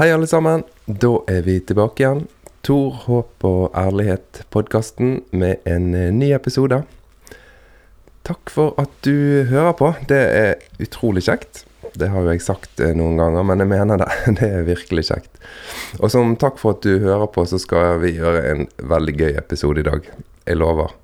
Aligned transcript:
Hei, 0.00 0.14
alle 0.14 0.24
sammen. 0.24 0.62
Da 0.86 1.10
er 1.28 1.42
vi 1.44 1.58
tilbake 1.60 2.00
igjen. 2.00 2.22
Tor, 2.64 2.94
håp 3.02 3.44
og 3.44 3.74
ærlighet-podkasten 3.76 5.18
med 5.36 5.60
en 5.68 5.90
eh, 5.92 6.06
ny 6.08 6.30
episode. 6.32 6.78
Takk 8.24 8.48
for 8.48 8.80
at 8.80 8.94
du 9.04 9.44
hører 9.50 9.74
på. 9.76 9.90
Det 10.08 10.22
er 10.38 10.64
utrolig 10.80 11.26
kjekt. 11.26 11.66
Det 12.00 12.08
har 12.14 12.24
jo 12.24 12.32
jeg 12.32 12.40
sagt 12.46 12.80
eh, 12.80 12.94
noen 12.96 13.20
ganger, 13.20 13.44
men 13.44 13.60
jeg 13.60 13.72
mener 13.74 14.00
det. 14.00 14.08
Det 14.40 14.48
er 14.48 14.64
virkelig 14.70 15.04
kjekt. 15.10 15.36
Og 16.00 16.08
som 16.16 16.32
takk 16.40 16.56
for 16.64 16.78
at 16.78 16.88
du 16.88 16.96
hører 17.04 17.28
på, 17.36 17.44
så 17.44 17.60
skal 17.60 18.00
vi 18.00 18.16
gjøre 18.16 18.40
en 18.54 18.66
veldig 18.80 19.18
gøy 19.20 19.34
episode 19.34 19.84
i 19.84 19.88
dag. 19.90 20.08
Jeg 20.48 20.62
lover. 20.64 20.96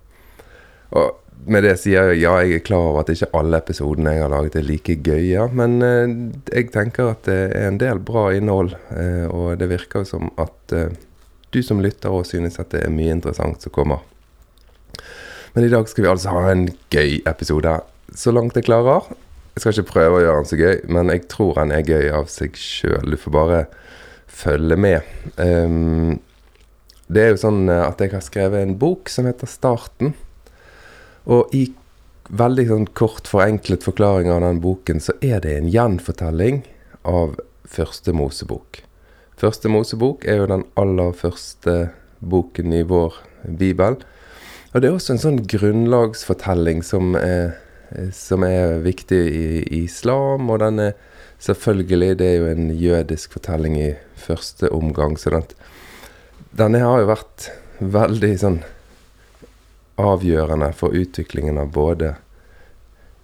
Og 0.97 1.21
med 1.45 1.63
det 1.67 1.77
sier 1.79 2.11
jeg 2.11 2.23
ja, 2.25 2.33
jeg 2.43 2.59
er 2.59 2.65
klar 2.65 2.89
over 2.91 3.03
at 3.05 3.11
ikke 3.13 3.29
alle 3.37 3.61
episodene 3.61 4.15
jeg 4.17 4.25
har 4.25 4.33
laget 4.33 4.59
er 4.59 4.67
like 4.67 4.97
gøye, 5.07 5.47
men 5.57 5.77
eh, 5.85 6.15
jeg 6.51 6.71
tenker 6.75 7.13
at 7.13 7.27
det 7.29 7.39
er 7.55 7.69
en 7.69 7.81
del 7.81 8.01
bra 8.03 8.29
innhold, 8.35 8.75
eh, 8.97 9.27
og 9.31 9.59
det 9.61 9.71
virker 9.71 10.07
som 10.09 10.33
at 10.43 10.75
eh, 10.75 10.97
du 11.55 11.61
som 11.63 11.83
lytter 11.83 12.15
òg 12.15 12.27
synes 12.29 12.59
at 12.63 12.73
det 12.75 12.83
er 12.85 12.95
mye 12.95 13.15
interessant 13.15 13.63
som 13.63 13.75
kommer. 13.75 14.03
Men 15.55 15.69
i 15.69 15.71
dag 15.73 15.87
skal 15.89 16.05
vi 16.05 16.11
altså 16.11 16.35
ha 16.35 16.51
en 16.51 16.67
gøy 16.93 17.21
episode, 17.29 17.79
så 18.13 18.35
langt 18.35 18.59
jeg 18.59 18.67
klarer. 18.67 19.07
Jeg 19.55 19.63
skal 19.63 19.73
ikke 19.73 19.93
prøve 19.95 20.19
å 20.19 20.25
gjøre 20.25 20.43
den 20.43 20.51
så 20.51 20.61
gøy, 20.61 20.77
men 20.93 21.15
jeg 21.15 21.27
tror 21.33 21.57
den 21.63 21.73
er 21.73 21.87
gøy 21.87 22.11
av 22.13 22.27
seg 22.29 22.59
sjøl. 22.61 23.15
Du 23.15 23.17
får 23.17 23.33
bare 23.33 23.63
følge 24.29 24.77
med. 24.77 25.07
Um, 25.41 26.19
det 27.09 27.23
er 27.23 27.33
jo 27.33 27.41
sånn 27.41 27.71
at 27.73 28.03
jeg 28.03 28.13
har 28.13 28.25
skrevet 28.27 28.67
en 28.67 28.77
bok 28.77 29.09
som 29.09 29.25
heter 29.31 29.49
Starten. 29.49 30.13
Og 31.27 31.55
i 31.55 31.67
veldig 32.31 32.67
sånn 32.71 32.89
kort, 32.99 33.29
forenklet 33.31 33.85
forklaring 33.87 34.31
av 34.31 34.43
den 34.45 34.61
boken, 34.63 35.03
så 35.03 35.15
er 35.25 35.43
det 35.45 35.57
en 35.57 35.71
gjenfortelling 35.71 36.63
av 37.07 37.37
Første 37.67 38.15
Mosebok. 38.15 38.83
Første 39.37 39.69
Mosebok 39.69 40.25
er 40.25 40.41
jo 40.41 40.51
den 40.51 40.63
aller 40.79 41.11
første 41.19 41.91
boken 42.25 42.73
i 42.73 42.85
vår 42.87 43.19
bibel. 43.59 43.99
Og 44.73 44.81
det 44.81 44.89
er 44.89 44.95
også 44.95 45.17
en 45.17 45.23
sånn 45.23 45.43
grunnlagsfortelling 45.51 46.83
som 46.87 47.17
er, 47.19 47.57
som 48.15 48.47
er 48.47 48.79
viktig 48.87 49.19
i 49.27 49.47
islam, 49.83 50.49
og 50.51 50.63
den 50.63 50.89
er 50.89 50.97
selvfølgelig 51.43 52.17
Det 52.17 52.27
er 52.27 52.37
jo 52.39 52.47
en 52.49 52.71
jødisk 52.73 53.35
fortelling 53.37 53.77
i 53.77 53.91
første 54.17 54.71
omgang, 54.73 55.19
så 55.21 55.35
den, 55.35 55.45
denne 56.57 56.81
har 56.81 57.03
jo 57.03 57.11
vært 57.11 57.51
veldig 57.81 58.33
sånn 58.41 58.63
avgjørende 59.97 60.73
for 60.77 60.95
utviklingen 60.97 61.59
av 61.59 61.73
både 61.75 62.15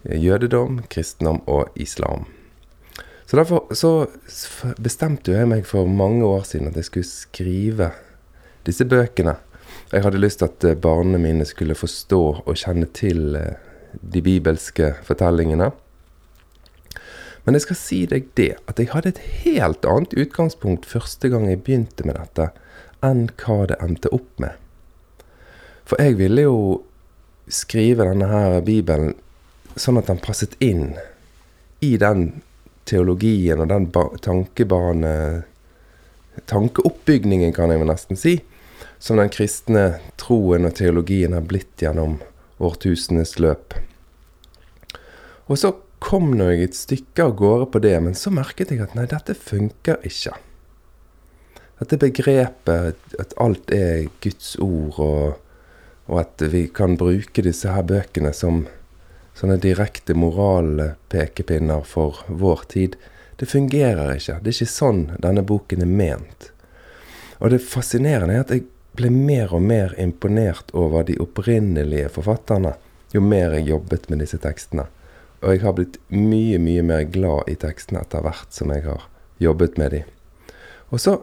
jødedom, 0.03 0.83
kristendom 0.89 1.43
og 1.47 1.69
islam. 1.75 2.27
Så 3.27 3.37
derfor 3.37 3.69
så 3.73 3.93
bestemte 4.83 5.33
jeg 5.33 5.49
meg 5.49 5.67
for 5.69 5.89
mange 5.89 6.25
år 6.27 6.43
siden 6.49 6.69
at 6.69 6.77
jeg 6.77 6.89
skulle 6.89 7.09
skrive 7.09 7.93
disse 8.67 8.85
bøkene. 8.85 9.37
Jeg 9.93 10.05
hadde 10.05 10.21
lyst 10.21 10.41
til 10.41 10.51
at 10.51 10.65
eh, 10.69 10.77
barna 10.77 11.21
mine 11.21 11.45
skulle 11.49 11.77
forstå 11.77 12.23
og 12.45 12.59
kjenne 12.59 12.89
til 12.93 13.37
eh, 13.37 13.57
de 14.01 14.23
bibelske 14.25 14.95
fortellingene. 15.05 15.71
Men 17.45 17.57
jeg 17.57 17.65
skal 17.65 17.79
si 17.79 18.01
deg 18.07 18.29
det, 18.39 18.53
at 18.71 18.79
jeg 18.79 18.93
hadde 18.93 19.15
et 19.15 19.23
helt 19.43 19.87
annet 19.89 20.15
utgangspunkt 20.15 20.87
første 20.87 21.29
gang 21.33 21.49
jeg 21.49 21.63
begynte 21.65 22.07
med 22.07 22.21
dette, 22.21 22.51
enn 23.03 23.27
hva 23.43 23.65
det 23.71 23.81
endte 23.83 24.13
opp 24.15 24.31
med. 24.43 24.55
For 25.89 26.01
jeg 26.03 26.19
ville 26.21 26.47
jo 26.47 26.59
skrive 27.53 28.07
denne 28.09 28.29
her 28.31 28.61
bibelen 28.65 29.15
sånn 29.77 29.99
at 30.01 30.11
den 30.11 30.21
passet 30.23 30.55
inn 30.63 30.93
i 31.83 31.97
den 32.01 32.43
teologien 32.89 33.63
og 33.63 33.71
den 33.73 33.89
tankebane 34.23 35.15
Tankeoppbygningen, 36.49 37.53
kan 37.53 37.69
jeg 37.69 37.83
vel 37.83 37.91
nesten 37.91 38.17
si, 38.17 38.39
som 39.03 39.19
den 39.21 39.29
kristne 39.33 39.99
troen 40.21 40.65
og 40.65 40.77
teologien 40.79 41.35
har 41.37 41.45
blitt 41.45 41.83
gjennom 41.83 42.17
årtusenes 42.63 43.35
løp. 43.43 43.77
Og 45.51 45.61
så 45.61 45.75
kom 46.03 46.33
nå 46.39 46.49
jeg 46.51 46.71
et 46.71 46.79
stykke 46.79 47.27
av 47.27 47.37
gårde 47.39 47.69
på 47.75 47.83
det, 47.85 47.95
men 48.01 48.17
så 48.19 48.33
merket 48.35 48.73
jeg 48.73 48.81
at 48.83 48.97
nei, 48.97 49.05
dette 49.11 49.37
funker 49.37 50.01
ikke. 50.09 50.35
Dette 51.83 51.99
begrepet 52.01 53.19
at 53.21 53.37
alt 53.43 53.73
er 53.75 54.09
Guds 54.25 54.55
ord 54.63 54.99
og 55.03 55.52
og 56.11 56.21
at 56.25 56.43
vi 56.53 56.67
kan 56.75 56.97
bruke 57.01 57.45
disse 57.45 57.71
her 57.71 57.85
bøkene 57.87 58.33
som 58.35 58.65
sånne 59.39 59.59
direkte 59.63 60.15
moralpekepinner 60.19 61.87
for 61.89 62.25
vår 62.29 62.65
tid. 62.73 62.97
Det 63.37 63.49
fungerer 63.49 64.17
ikke. 64.17 64.39
Det 64.43 64.53
er 64.53 64.57
ikke 64.59 64.75
sånn 64.75 65.03
denne 65.23 65.45
boken 65.47 65.85
er 65.85 65.91
ment. 65.91 66.51
Og 67.41 67.51
det 67.55 67.63
fascinerende 67.65 68.37
er 68.37 68.45
at 68.45 68.55
jeg 68.55 68.67
ble 68.99 69.09
mer 69.11 69.55
og 69.57 69.65
mer 69.65 69.95
imponert 70.01 70.71
over 70.77 71.07
de 71.09 71.17
opprinnelige 71.23 72.11
forfatterne 72.13 72.75
jo 73.13 73.21
mer 73.25 73.57
jeg 73.57 73.69
jobbet 73.69 74.09
med 74.11 74.23
disse 74.23 74.39
tekstene. 74.41 74.87
Og 75.43 75.55
jeg 75.55 75.63
har 75.65 75.75
blitt 75.77 75.99
mye, 76.15 76.59
mye 76.63 76.85
mer 76.87 77.03
glad 77.11 77.51
i 77.51 77.57
tekstene 77.59 78.03
etter 78.05 78.25
hvert 78.25 78.53
som 78.55 78.73
jeg 78.73 78.85
har 78.87 79.09
jobbet 79.43 79.79
med 79.81 79.97
de. 79.97 80.03
Og 80.93 81.01
så 81.03 81.17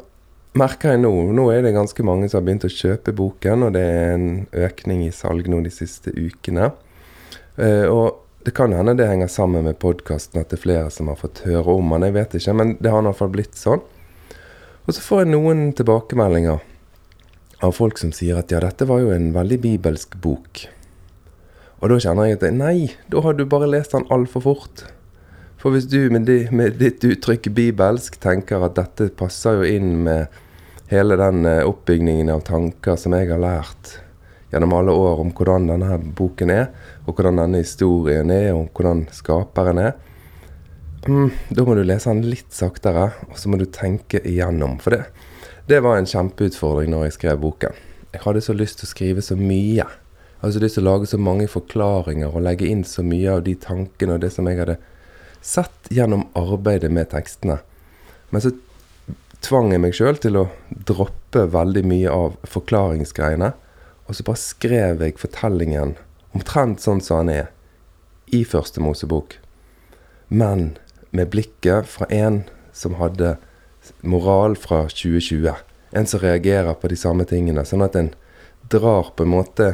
merker 0.57 0.95
jeg 0.95 1.03
nå 1.03 1.11
Nå 1.35 1.49
er 1.53 1.61
det 1.65 1.75
ganske 1.75 2.05
mange 2.05 2.29
som 2.29 2.39
har 2.39 2.47
begynt 2.47 2.65
å 2.67 2.73
kjøpe 2.73 3.13
boken, 3.15 3.67
og 3.67 3.75
det 3.75 3.83
er 3.85 4.15
en 4.15 4.29
økning 4.67 5.05
i 5.05 5.13
salg 5.13 5.49
nå 5.51 5.61
de 5.65 5.73
siste 5.73 6.13
ukene. 6.15 6.71
Uh, 7.59 7.85
og 7.91 8.07
det 8.47 8.55
kan 8.55 8.73
hende 8.73 8.95
det 8.97 9.09
henger 9.09 9.27
sammen 9.29 9.67
med 9.67 9.79
podkasten, 9.83 10.39
at 10.41 10.49
det 10.49 10.59
er 10.59 10.63
flere 10.63 10.89
som 10.93 11.11
har 11.11 11.19
fått 11.19 11.43
høre 11.45 11.75
om 11.75 11.93
den. 11.93 12.07
Jeg 12.07 12.15
vet 12.15 12.35
ikke, 12.39 12.55
men 12.55 12.75
det 12.79 12.93
har 12.93 13.03
i 13.03 13.09
hvert 13.09 13.19
fall 13.19 13.33
blitt 13.33 13.59
sånn. 13.59 13.83
Og 14.88 14.95
så 14.95 15.03
får 15.05 15.25
jeg 15.25 15.33
noen 15.35 15.67
tilbakemeldinger 15.77 16.63
av 17.61 17.75
folk 17.75 17.99
som 17.99 18.13
sier 18.15 18.39
at 18.39 18.51
ja, 18.53 18.61
dette 18.63 18.88
var 18.89 19.03
jo 19.03 19.11
en 19.13 19.33
veldig 19.35 19.59
bibelsk 19.61 20.15
bok. 20.23 20.63
Og 21.79 21.91
da 21.91 21.99
kjenner 22.01 22.29
jeg 22.29 22.39
at 22.39 22.47
nei, 22.55 22.89
da 23.11 23.21
har 23.23 23.35
du 23.35 23.45
bare 23.47 23.69
lest 23.69 23.93
den 23.93 24.07
altfor 24.11 24.43
fort. 24.47 24.85
For 25.59 25.75
hvis 25.75 25.89
du 25.91 26.07
med, 26.13 26.23
di, 26.23 26.45
med, 26.55 26.77
ditt 26.79 27.03
uttrykk 27.03 27.49
bibelsk 27.51 28.15
tenker 28.23 28.63
at 28.63 28.77
dette 28.77 29.09
passer 29.19 29.59
jo 29.59 29.65
inn 29.67 29.97
med 30.05 30.37
hele 30.87 31.17
den 31.19 31.43
eh, 31.45 31.65
oppbygningen 31.67 32.31
av 32.31 32.45
tanker 32.47 32.95
som 32.95 33.15
jeg 33.17 33.27
har 33.27 33.41
lært 33.43 33.97
gjennom 34.53 34.73
alle 34.77 34.95
år 34.95 35.19
om 35.21 35.33
hvordan 35.35 35.67
denne 35.69 35.97
boken 36.15 36.53
er, 36.53 36.69
og 37.05 37.17
hvordan 37.17 37.41
denne 37.41 37.59
historien 37.61 38.31
er, 38.33 38.53
og 38.55 38.71
hvordan 38.73 39.03
skaperen 39.13 39.81
er, 39.83 39.91
mm, 41.05 41.27
da 41.53 41.65
må 41.67 41.75
du 41.77 41.83
lese 41.83 42.09
den 42.09 42.23
litt 42.31 42.55
saktere, 42.55 43.11
og 43.27 43.37
så 43.37 43.51
må 43.51 43.59
du 43.59 43.67
tenke 43.67 44.23
igjennom. 44.23 44.79
For 44.81 44.95
det, 44.95 45.03
det 45.69 45.83
var 45.85 45.99
en 45.99 46.09
kjempeutfordring 46.09 46.89
når 46.95 47.09
jeg 47.09 47.17
skrev 47.19 47.43
boken. 47.43 47.75
Jeg 48.15 48.23
hadde 48.23 48.41
så 48.41 48.55
lyst 48.55 48.79
til 48.79 48.87
å 48.87 48.93
skrive 48.95 49.21
så 49.21 49.35
mye. 49.37 49.83
Jeg 49.83 50.39
hadde 50.41 50.55
så 50.55 50.63
lyst 50.63 50.79
til 50.79 50.87
å 50.87 50.93
lage 50.95 51.11
så 51.11 51.19
mange 51.21 51.51
forklaringer 51.51 52.31
og 52.31 52.47
legge 52.47 52.71
inn 52.71 52.87
så 52.87 53.03
mye 53.05 53.35
av 53.35 53.43
de 53.45 53.53
tankene 53.59 54.15
og 54.15 54.23
det 54.23 54.31
som 54.33 54.47
jeg 54.49 54.63
hadde 54.63 54.79
sett 55.41 55.89
gjennom 55.89 56.27
arbeidet 56.38 56.91
med 56.91 57.09
tekstene. 57.11 57.59
Men 58.29 58.44
så 58.44 58.53
tvang 59.45 59.72
jeg 59.73 59.83
meg 59.83 59.95
sjøl 59.95 60.19
til 60.22 60.38
å 60.39 60.50
droppe 60.69 61.45
veldig 61.53 61.83
mye 61.88 62.13
av 62.13 62.38
forklaringsgreiene. 62.50 63.53
Og 64.07 64.17
så 64.17 64.25
bare 64.25 64.41
skrev 64.41 65.03
jeg 65.05 65.19
fortellingen 65.22 65.95
omtrent 66.35 66.81
sånn 66.83 67.01
som 67.01 67.23
han 67.23 67.33
er 67.33 67.51
i 68.33 68.44
Første 68.45 68.81
Mosebok. 68.83 69.38
Men 70.29 70.77
med 71.09 71.31
blikket 71.33 71.88
fra 71.89 72.06
en 72.13 72.44
som 72.73 72.97
hadde 73.00 73.38
moral 74.01 74.56
fra 74.59 74.83
2020. 74.91 75.53
En 75.91 76.09
som 76.09 76.21
reagerer 76.21 76.75
på 76.77 76.91
de 76.91 76.97
samme 77.00 77.25
tingene. 77.25 77.66
Sånn 77.66 77.85
at 77.85 77.97
en 77.97 78.11
drar 78.69 79.09
på 79.15 79.25
en 79.25 79.33
måte 79.33 79.71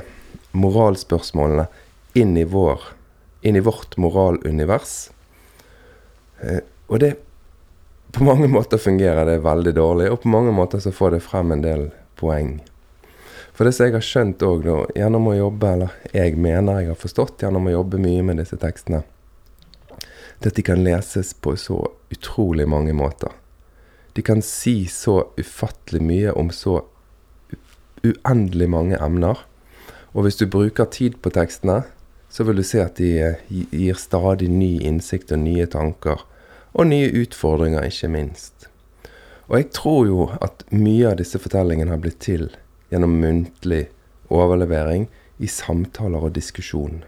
moralspørsmålene 0.56 1.68
inn 2.16 2.38
i, 2.40 2.46
vår, 2.48 2.80
inn 3.44 3.60
i 3.60 3.64
vårt 3.64 3.98
moralunivers. 4.00 5.10
Eh, 6.42 6.62
og 6.88 7.00
det 7.00 7.16
På 8.16 8.24
mange 8.24 8.48
måter 8.48 8.80
fungerer 8.80 9.26
det 9.28 9.42
veldig 9.44 9.74
dårlig, 9.76 10.06
og 10.08 10.22
på 10.24 10.30
mange 10.32 10.52
måter 10.56 10.80
så 10.80 10.92
får 10.92 11.12
det 11.12 11.24
frem 11.26 11.52
en 11.52 11.64
del 11.64 11.90
poeng. 12.16 12.62
For 13.52 13.68
det 13.68 13.74
som 13.76 13.90
jeg 13.90 13.96
har 13.96 14.06
skjønt 14.08 14.46
òg 14.46 14.70
gjennom 14.96 15.28
å 15.28 15.34
jobbe, 15.36 15.72
eller 15.74 16.14
jeg 16.16 16.38
mener 16.40 16.80
jeg 16.80 16.94
har 16.94 17.02
forstått 17.02 17.44
gjennom 17.44 17.68
å 17.68 17.74
jobbe 17.74 18.00
mye 18.00 18.24
med 18.24 18.40
disse 18.40 18.56
tekstene, 18.62 19.02
det 20.40 20.54
at 20.54 20.56
de 20.56 20.64
kan 20.64 20.84
leses 20.84 21.34
på 21.34 21.58
så 21.60 21.82
utrolig 22.14 22.70
mange 22.72 22.96
måter. 22.96 23.32
De 24.16 24.24
kan 24.24 24.40
si 24.40 24.86
så 24.88 25.26
ufattelig 25.36 26.00
mye 26.04 26.32
om 26.40 26.52
så 26.56 26.86
uendelig 28.06 28.70
mange 28.72 29.00
emner. 29.02 29.40
Og 30.16 30.24
hvis 30.24 30.40
du 30.40 30.46
bruker 30.48 30.88
tid 30.92 31.18
på 31.20 31.32
tekstene, 31.36 31.82
så 32.36 32.44
vil 32.44 32.56
du 32.60 32.64
se 32.68 32.82
at 32.84 32.98
de 33.00 33.14
eh, 33.24 33.36
gir 33.48 33.96
stadig 33.96 34.50
ny 34.52 34.74
innsikt 34.84 35.30
og 35.32 35.40
nye 35.40 35.64
tanker 35.72 36.26
og 36.76 36.90
nye 36.90 37.08
utfordringer, 37.22 37.86
ikke 37.88 38.10
minst. 38.12 38.66
Og 39.48 39.62
jeg 39.62 39.70
tror 39.78 40.02
jo 40.10 40.26
at 40.44 40.66
mye 40.76 41.14
av 41.14 41.22
disse 41.22 41.40
fortellingene 41.40 41.94
har 41.94 42.02
blitt 42.04 42.20
til 42.26 42.50
gjennom 42.92 43.16
muntlig 43.22 43.86
overlevering 44.28 45.08
i 45.40 45.48
samtaler 45.48 46.28
og 46.28 46.36
diskusjon. 46.36 47.06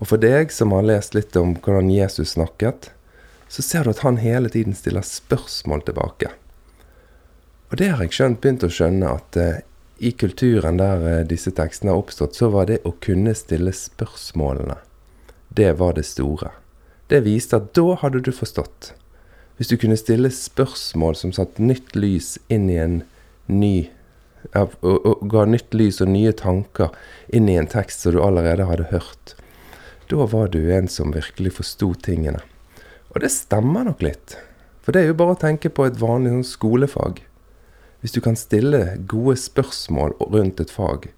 Og 0.00 0.08
for 0.08 0.24
deg 0.24 0.48
som 0.48 0.72
har 0.72 0.88
lest 0.88 1.12
litt 1.12 1.36
om 1.36 1.52
hvordan 1.60 1.92
Jesus 1.92 2.38
snakket, 2.38 2.88
så 3.52 3.62
ser 3.62 3.84
du 3.84 3.92
at 3.92 4.00
han 4.06 4.22
hele 4.24 4.48
tiden 4.48 4.72
stiller 4.72 5.04
spørsmål 5.04 5.84
tilbake. 5.90 6.32
Og 7.68 7.76
det 7.84 7.92
har 7.92 8.00
jeg 8.00 8.16
skjønt, 8.16 8.40
begynt 8.40 8.64
å 8.64 8.72
skjønne, 8.72 9.12
at 9.20 9.40
eh, 9.44 9.64
i 9.98 10.12
kulturen 10.12 10.76
der 10.80 11.06
eh, 11.08 11.24
disse 11.28 11.52
tekstene 11.56 11.94
har 11.94 12.02
oppstått, 12.02 12.36
så 12.36 12.50
var 12.52 12.68
det 12.70 12.82
å 12.84 12.94
kunne 13.04 13.34
stille 13.36 13.72
spørsmålene, 13.72 14.78
det 15.48 15.72
var 15.80 15.96
det 15.96 16.06
store. 16.08 16.52
Det 17.08 17.22
viste 17.24 17.56
at 17.60 17.72
da 17.78 17.94
hadde 18.02 18.20
du 18.26 18.32
forstått. 18.34 18.92
Hvis 19.56 19.70
du 19.72 19.76
kunne 19.80 19.96
stille 19.96 20.30
spørsmål 20.34 21.16
som 21.16 21.32
satte 21.32 21.64
nytt 21.64 21.94
lys 21.96 22.34
inn 22.52 22.68
i 22.68 22.80
en 22.82 22.98
ny 23.46 23.88
og, 24.54 24.74
og 24.82 25.24
ga 25.30 25.46
nytt 25.48 25.74
lys 25.74 26.02
og 26.04 26.10
nye 26.12 26.32
tanker 26.36 26.92
inn 27.34 27.48
i 27.50 27.56
en 27.58 27.68
tekst 27.70 28.04
som 28.04 28.14
du 28.14 28.20
allerede 28.22 28.68
hadde 28.68 28.90
hørt, 28.92 29.32
da 30.10 30.26
var 30.30 30.52
du 30.52 30.60
en 30.70 30.86
som 30.92 31.14
virkelig 31.14 31.56
forsto 31.56 31.94
tingene. 32.04 32.42
Og 33.14 33.22
det 33.24 33.32
stemmer 33.34 33.88
nok 33.88 34.04
litt. 34.04 34.36
For 34.84 34.94
det 34.94 35.02
er 35.02 35.10
jo 35.10 35.18
bare 35.18 35.34
å 35.34 35.40
tenke 35.40 35.72
på 35.72 35.86
et 35.88 35.98
vanlig 35.98 36.34
sånn 36.34 36.46
skolefag. 36.46 37.24
Hvis 38.00 38.12
du 38.12 38.20
kan 38.20 38.36
stille 38.36 38.98
gode 39.08 39.36
spørsmål 39.40 40.16
rundt 40.20 40.60
et 40.60 40.70
fag, 40.70 41.10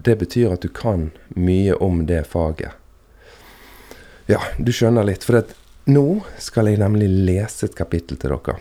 det 0.00 0.16
betyr 0.18 0.54
at 0.54 0.64
du 0.64 0.70
kan 0.72 1.10
mye 1.36 1.76
om 1.76 2.06
det 2.08 2.24
faget. 2.30 2.72
Ja, 4.30 4.40
du 4.58 4.72
skjønner 4.72 5.04
litt. 5.04 5.26
For 5.26 5.42
nå 5.90 6.04
skal 6.40 6.70
jeg 6.70 6.80
nemlig 6.80 7.08
lese 7.10 7.68
et 7.68 7.76
kapittel 7.76 8.20
til 8.20 8.32
dere. 8.32 8.60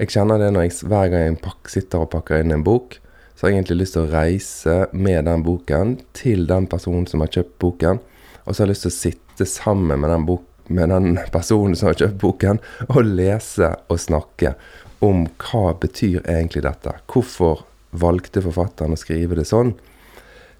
Jeg 0.00 0.12
kjenner 0.14 0.40
det 0.40 0.52
når 0.54 0.66
jeg, 0.66 0.76
hver 0.88 1.10
gang 1.12 1.26
jeg 1.26 1.40
pak, 1.44 1.68
sitter 1.70 2.04
og 2.04 2.12
pakker 2.14 2.42
inn 2.42 2.54
en 2.54 2.64
bok, 2.66 2.96
så 3.34 3.44
har 3.44 3.52
jeg 3.52 3.60
egentlig 3.60 3.82
lyst 3.82 3.96
til 3.96 4.04
å 4.06 4.12
reise 4.12 4.76
med 4.94 5.26
den 5.28 5.44
boken 5.46 5.96
til 6.16 6.46
den 6.48 6.68
personen 6.70 7.04
som 7.10 7.24
har 7.24 7.30
kjøpt 7.34 7.58
boken. 7.62 8.00
Og 8.46 8.54
så 8.54 8.62
har 8.62 8.68
jeg 8.68 8.72
lyst 8.72 8.86
til 8.86 8.92
å 8.92 8.96
sitte 8.96 9.48
sammen 9.50 10.00
med 10.02 10.10
den, 10.10 10.26
bok, 10.28 10.46
med 10.72 10.94
den 10.94 11.18
personen 11.36 11.76
som 11.78 11.90
har 11.90 11.98
kjøpt 12.00 12.20
boken, 12.22 12.62
og 12.88 13.02
lese 13.04 13.74
og 13.92 14.00
snakke 14.00 14.56
om 15.02 15.26
hva 15.42 15.72
betyr 15.82 16.22
egentlig 16.22 16.62
dette. 16.66 16.94
Hvorfor 17.10 17.64
valgte 17.90 18.42
forfatteren 18.44 18.94
å 18.94 19.00
skrive 19.00 19.36
det 19.38 19.48
sånn? 19.50 19.74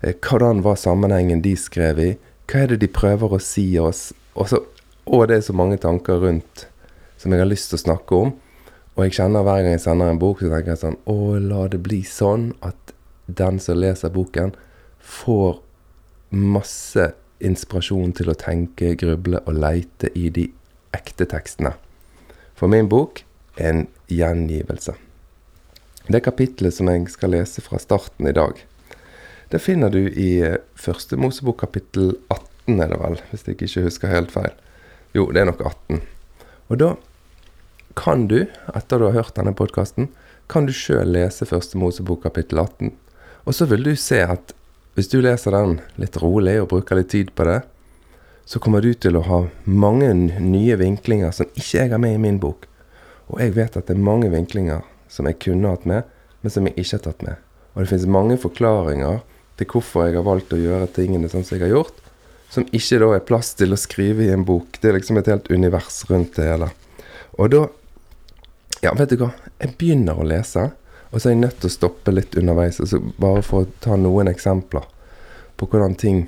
Eh, 0.03 0.17
hvordan 0.19 0.65
var 0.67 0.81
sammenhengen 0.81 1.44
de 1.44 1.55
skrev 1.56 2.00
i? 2.03 2.11
Hva 2.50 2.65
er 2.65 2.73
det 2.73 2.83
de 2.83 2.91
prøver 2.91 3.37
å 3.37 3.43
si 3.43 3.67
oss? 3.79 4.11
Og, 4.35 4.50
så, 4.50 4.62
og 5.06 5.29
det 5.31 5.39
er 5.39 5.47
så 5.47 5.55
mange 5.56 5.79
tanker 5.81 6.19
rundt 6.25 6.67
som 7.23 7.33
jeg 7.33 7.44
har 7.44 7.50
lyst 7.50 7.71
til 7.71 7.79
å 7.79 7.85
snakke 7.87 8.19
om. 8.19 8.35
Og 8.97 9.06
jeg 9.06 9.17
kjenner 9.21 9.47
hver 9.47 9.62
gang 9.62 9.77
jeg 9.77 9.85
sender 9.87 10.11
en 10.11 10.21
bok, 10.21 10.43
så 10.43 10.50
tenker 10.50 10.75
jeg 10.75 10.83
sånn 10.83 10.99
Å, 11.09 11.19
la 11.41 11.65
det 11.73 11.81
bli 11.87 12.03
sånn 12.05 12.50
at 12.67 12.93
den 13.31 13.61
som 13.62 13.79
leser 13.79 14.12
boken, 14.12 14.53
får 14.99 15.61
masse 16.35 17.12
inspirasjon 17.43 18.12
til 18.19 18.31
å 18.33 18.39
tenke, 18.39 18.97
gruble 18.99 19.41
og 19.47 19.56
leite 19.56 20.11
i 20.19 20.29
de 20.35 20.49
ekte 20.94 21.27
tekstene. 21.31 21.73
For 22.59 22.71
min 22.71 22.91
bok 22.91 23.23
en 23.56 23.87
gjengivelse. 24.08 24.94
Det 26.08 26.22
kapitlet 26.25 26.75
som 26.75 26.90
jeg 26.90 27.06
skal 27.12 27.34
lese 27.34 27.62
fra 27.62 27.78
starten 27.78 28.26
i 28.28 28.34
dag, 28.37 28.58
det 29.52 29.60
finner 29.60 29.93
du 29.93 30.06
i 30.08 30.40
eh, 30.40 30.58
første 30.75 31.19
Mosebok 31.20 31.60
kapittel 31.60 32.14
18, 32.32 32.81
er 32.81 32.88
det 32.88 32.99
vel, 33.02 33.19
hvis 33.31 33.46
jeg 33.46 33.58
ikke 33.58 33.84
husker 33.84 34.12
helt 34.12 34.32
feil. 34.32 34.54
Jo, 35.12 35.28
det 35.28 35.43
er 35.43 35.50
nok 35.50 35.60
18. 35.60 36.00
Og 36.72 36.81
da 36.81 36.94
kan 37.99 38.26
du, 38.31 38.46
etter 38.72 38.99
du 38.99 39.10
har 39.10 39.19
hørt 39.19 39.37
denne 39.37 39.52
podkasten, 39.52 40.08
kan 40.48 40.66
du 40.66 40.72
sjøl 40.72 41.12
lese 41.12 41.46
Første 41.48 41.78
Mosebok 41.81 42.25
kapittel 42.25 42.62
18. 42.62 42.94
Og 43.44 43.56
så 43.56 43.69
vil 43.69 43.84
du 43.84 43.93
se 43.98 44.22
at 44.25 44.55
hvis 44.96 45.08
du 45.12 45.20
leser 45.25 45.55
den 45.55 45.78
litt 46.00 46.16
rolig 46.20 46.58
og 46.62 46.70
bruker 46.72 46.98
litt 46.98 47.12
tid 47.12 47.32
på 47.37 47.46
det, 47.48 47.60
så 48.48 48.60
kommer 48.60 48.82
du 48.84 48.93
til 48.96 49.16
å 49.16 49.25
ha 49.28 49.38
mange 49.64 50.10
nye 50.16 50.76
vinklinger 50.81 51.32
som 51.32 51.48
ikke 51.52 51.78
jeg 51.78 51.93
har 51.93 52.00
med 52.02 52.16
i 52.16 52.20
min 52.20 52.40
bok. 52.43 52.66
Og 53.30 53.40
jeg 53.40 53.54
vet 53.56 53.76
at 53.78 53.88
det 53.88 53.96
er 53.96 54.08
mange 54.10 54.30
vinklinger 54.32 54.82
som 55.12 55.28
jeg 55.28 55.38
kunne 55.44 55.70
hatt 55.70 55.84
med, 55.88 56.08
men 56.42 56.54
som 56.54 56.66
jeg 56.66 56.76
ikke 56.78 56.98
har 56.98 57.04
tatt 57.06 57.26
med. 57.26 57.42
Og 57.72 57.82
det 57.82 57.90
finnes 57.92 58.10
mange 58.10 58.38
forklaringer 58.40 59.20
til 59.60 59.69
hvorfor 59.72 60.08
jeg 60.08 60.19
har 60.19 60.26
valgt 60.26 60.54
å 60.54 60.60
gjøre 60.60 60.90
tingene 60.96 61.30
sånn 61.30 61.44
som 61.46 61.56
jeg 61.56 61.66
har 61.66 61.76
gjort, 61.76 61.98
som 62.52 62.66
ikke 62.76 62.98
da 63.00 63.10
er 63.16 63.24
plass 63.28 63.54
til 63.56 63.72
å 63.72 63.80
skrive 63.80 64.26
i 64.26 64.32
en 64.32 64.44
bok. 64.44 64.76
Det 64.80 64.90
er 64.90 64.98
liksom 64.98 65.20
et 65.20 65.30
helt 65.30 65.48
univers 65.52 66.02
rundt 66.10 66.36
det 66.36 66.50
hele. 66.50 66.69
Og 67.40 67.52
da 67.54 67.62
ja, 68.82 68.92
vet 68.98 69.14
du 69.14 69.20
hva. 69.22 69.30
Jeg 69.62 69.76
begynner 69.78 70.19
å 70.19 70.26
lese, 70.26 70.72
og 71.12 71.20
så 71.20 71.28
er 71.28 71.36
jeg 71.36 71.44
nødt 71.44 71.60
til 71.62 71.70
å 71.70 71.76
stoppe 71.76 72.12
litt 72.12 72.36
underveis. 72.40 72.80
Altså 72.82 72.98
bare 73.22 73.44
for 73.46 73.64
å 73.64 73.74
ta 73.84 73.96
noen 74.00 74.30
eksempler 74.32 74.88
på 75.60 75.69
hvordan 75.70 75.94
ting 76.00 76.24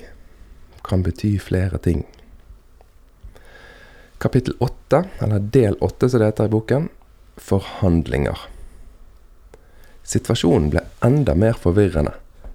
kan 0.87 1.02
bety 1.02 1.35
flere 1.43 1.81
ting. 1.82 2.05
Kapittel 4.19 4.57
åtte, 4.59 5.05
eller 5.21 5.39
del 5.39 5.79
åtte 5.81 6.09
som 6.09 6.21
det 6.21 6.33
heter 6.33 6.49
i 6.49 6.55
boken, 6.55 6.89
forhandlinger. 7.37 8.39
Situasjonen 10.05 10.71
ble 10.73 10.85
enda 11.05 11.35
mer 11.35 11.57
forvirrende 11.59 12.15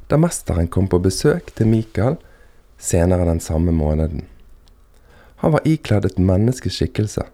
da 0.09 0.17
mesteren 0.17 0.67
kom 0.73 0.87
på 0.89 0.97
besøk 1.05 1.51
til 1.57 1.69
Mikael 1.69 2.15
senere 2.81 3.27
den 3.27 3.41
samme 3.43 3.71
måneden. 3.75 4.23
Han 5.43 5.53
var 5.53 5.67
ikledd 5.69 6.07
et 6.07 6.17
menneskes 6.17 6.79
skikkelse 6.79 7.27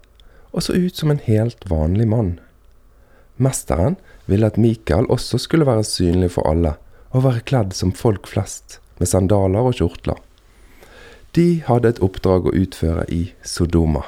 og 0.56 0.64
så 0.64 0.76
ut 0.76 0.96
som 0.96 1.12
en 1.12 1.20
helt 1.24 1.68
vanlig 1.70 2.08
mann. 2.08 2.36
Mesteren 3.36 3.98
ville 4.26 4.48
at 4.48 4.60
Mikael 4.60 5.08
også 5.12 5.40
skulle 5.42 5.68
være 5.68 5.84
synlig 5.84 6.32
for 6.38 6.48
alle, 6.48 6.78
og 7.12 7.26
være 7.26 7.44
kledd 7.48 7.76
som 7.76 7.92
folk 7.96 8.28
flest, 8.32 8.80
med 9.00 9.12
sandaler 9.12 9.68
og 9.68 9.76
kjortler. 9.76 10.22
De 11.36 11.60
hadde 11.68 11.92
et 11.92 12.00
oppdrag 12.04 12.48
å 12.48 12.56
utføre 12.56 13.04
i 13.12 13.26
Sodoma. 13.44 14.06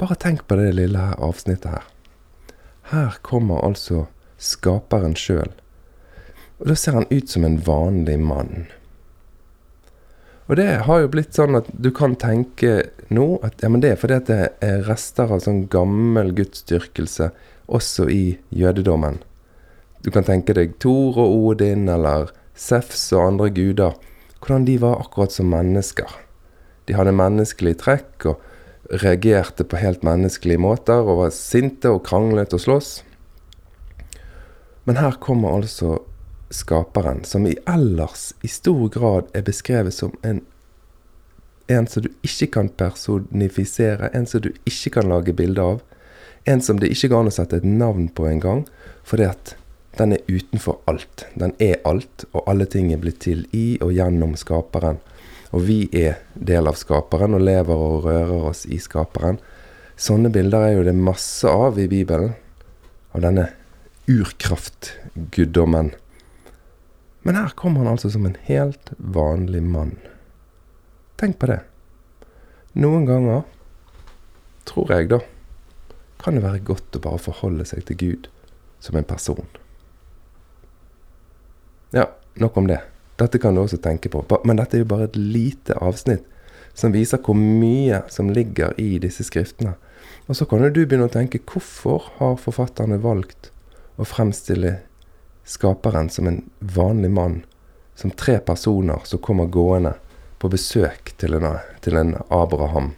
Bare 0.00 0.16
tenk 0.16 0.46
på 0.48 0.56
det 0.56 0.72
lille 0.78 1.02
avsnittet 1.20 1.74
her. 1.74 1.88
Her 2.90 3.18
kommer 3.22 3.60
altså 3.66 4.06
skaperen 4.40 5.12
sjøl, 5.18 5.50
og 6.58 6.70
da 6.70 6.76
ser 6.76 6.96
han 6.96 7.08
ut 7.10 7.28
som 7.28 7.44
en 7.44 7.58
vanlig 7.66 8.16
mann. 8.24 8.70
Og 10.48 10.56
det 10.58 10.66
har 10.88 11.02
jo 11.02 11.10
blitt 11.12 11.36
sånn 11.36 11.54
at 11.60 11.68
du 11.70 11.92
kan 11.94 12.16
tenke 12.18 12.88
nå 13.12 13.26
at 13.46 13.60
ja, 13.62 13.68
men 13.70 13.84
det 13.84 13.92
er 13.92 14.00
fordi 14.00 14.16
at 14.16 14.30
det 14.32 14.40
er 14.66 14.86
rester 14.88 15.30
av 15.30 15.44
sånn 15.44 15.66
gammel 15.70 16.32
gudsdyrkelse 16.34 17.28
også 17.70 18.08
i 18.10 18.24
jødedommen. 18.48 19.20
Du 20.02 20.10
kan 20.10 20.26
tenke 20.26 20.56
deg 20.56 20.74
Thor 20.82 21.20
og 21.20 21.36
Odin 21.52 21.86
eller 21.92 22.32
Sefs 22.58 23.12
og 23.14 23.28
andre 23.28 23.50
guder. 23.54 23.94
Hvordan 24.40 24.64
de 24.66 24.78
var 24.82 25.04
akkurat 25.04 25.36
som 25.36 25.52
mennesker. 25.52 26.08
De 26.88 26.96
hadde 26.96 27.14
menneskelige 27.14 27.78
trekk 27.84 28.26
og 28.32 28.49
reagerte 28.88 29.64
på 29.64 29.78
helt 29.80 30.04
menneskelige 30.06 30.60
måter 30.60 31.04
og 31.04 31.24
var 31.24 31.34
sinte 31.34 31.90
og 31.92 32.04
kranglet 32.06 32.54
og 32.56 32.62
slåss. 32.64 32.92
Men 34.88 34.98
her 34.98 35.18
kommer 35.22 35.54
altså 35.54 35.98
skaperen, 36.50 37.22
som 37.24 37.46
i 37.46 37.54
ellers 37.68 38.32
i 38.42 38.48
stor 38.50 38.88
grad 38.90 39.28
er 39.36 39.46
beskrevet 39.46 39.94
som 39.94 40.16
en 40.26 40.42
en 41.70 41.86
som 41.86 42.02
du 42.02 42.08
ikke 42.26 42.48
kan 42.56 42.68
personifisere, 42.68 44.10
en 44.14 44.26
som 44.26 44.42
du 44.42 44.50
ikke 44.66 44.96
kan 44.96 45.08
lage 45.10 45.34
bilde 45.36 45.62
av. 45.62 45.82
En 46.44 46.60
som 46.60 46.80
det 46.80 46.90
ikke 46.90 47.12
går 47.12 47.22
an 47.22 47.30
å 47.30 47.34
sette 47.34 47.60
et 47.60 47.66
navn 47.68 48.08
på 48.10 48.26
engang, 48.26 48.64
fordi 49.06 49.28
at 49.28 49.54
den 49.98 50.16
er 50.16 50.24
utenfor 50.26 50.80
alt. 50.90 51.26
Den 51.38 51.54
er 51.62 51.78
alt, 51.86 52.24
og 52.32 52.42
alle 52.50 52.66
ting 52.70 52.92
er 52.92 52.98
blitt 53.02 53.20
til 53.22 53.44
i 53.56 53.78
og 53.84 53.92
gjennom 53.94 54.36
skaperen. 54.38 54.98
Og 55.50 55.64
vi 55.66 55.78
er 55.96 56.20
del 56.34 56.70
av 56.70 56.78
skaperen 56.78 57.34
og 57.34 57.42
lever 57.42 57.86
og 57.86 58.04
rører 58.06 58.50
oss 58.52 58.66
i 58.70 58.78
skaperen. 58.82 59.40
Sånne 60.00 60.30
bilder 60.32 60.68
er 60.68 60.76
jo 60.76 60.84
det 60.86 60.94
masse 60.96 61.50
av 61.50 61.78
i 61.80 61.88
Bibelen. 61.90 62.36
Av 63.10 63.24
denne 63.24 63.48
urkraftguddommen. 64.10 65.90
Men 67.22 67.36
her 67.36 67.50
kommer 67.58 67.82
han 67.82 67.96
altså 67.96 68.10
som 68.14 68.24
en 68.26 68.38
helt 68.46 68.92
vanlig 68.96 69.62
mann. 69.62 69.96
Tenk 71.20 71.36
på 71.42 71.50
det. 71.50 71.60
Noen 72.80 73.04
ganger, 73.08 73.42
tror 74.70 74.94
jeg, 74.94 75.10
da 75.10 75.18
kan 76.20 76.36
det 76.36 76.44
være 76.44 76.62
godt 76.64 76.96
å 76.96 77.02
bare 77.02 77.20
forholde 77.20 77.66
seg 77.68 77.84
til 77.88 77.98
Gud 78.00 78.28
som 78.80 78.96
en 78.96 79.08
person. 79.08 79.46
Ja, 81.96 82.06
nok 82.40 82.56
om 82.60 82.68
det. 82.70 82.80
Dette 83.20 83.40
kan 83.42 83.54
du 83.54 83.62
også 83.62 83.80
tenke 83.82 84.10
på. 84.12 84.24
Men 84.48 84.60
dette 84.60 84.78
er 84.78 84.84
jo 84.84 84.90
bare 84.90 85.10
et 85.10 85.18
lite 85.18 85.76
avsnitt 85.76 86.26
som 86.74 86.94
viser 86.94 87.20
hvor 87.20 87.36
mye 87.36 88.02
som 88.08 88.30
ligger 88.32 88.72
i 88.80 88.94
disse 89.02 89.26
skriftene. 89.26 89.74
Og 90.30 90.38
så 90.38 90.46
kan 90.48 90.62
du 90.62 90.80
begynne 90.80 91.08
å 91.10 91.12
tenke 91.12 91.42
hvorfor 91.44 92.06
har 92.20 92.38
forfatterne 92.40 93.00
valgt 93.02 93.50
å 94.00 94.06
fremstille 94.08 94.78
skaperen 95.44 96.08
som 96.12 96.30
en 96.30 96.44
vanlig 96.60 97.10
mann, 97.10 97.40
som 97.98 98.14
tre 98.14 98.38
personer 98.40 99.02
som 99.04 99.20
kommer 99.20 99.50
gående 99.50 99.96
på 100.40 100.48
besøk 100.48 101.12
til 101.20 101.36
en, 101.36 101.58
til 101.84 101.98
en 102.00 102.14
Abraham 102.30 102.94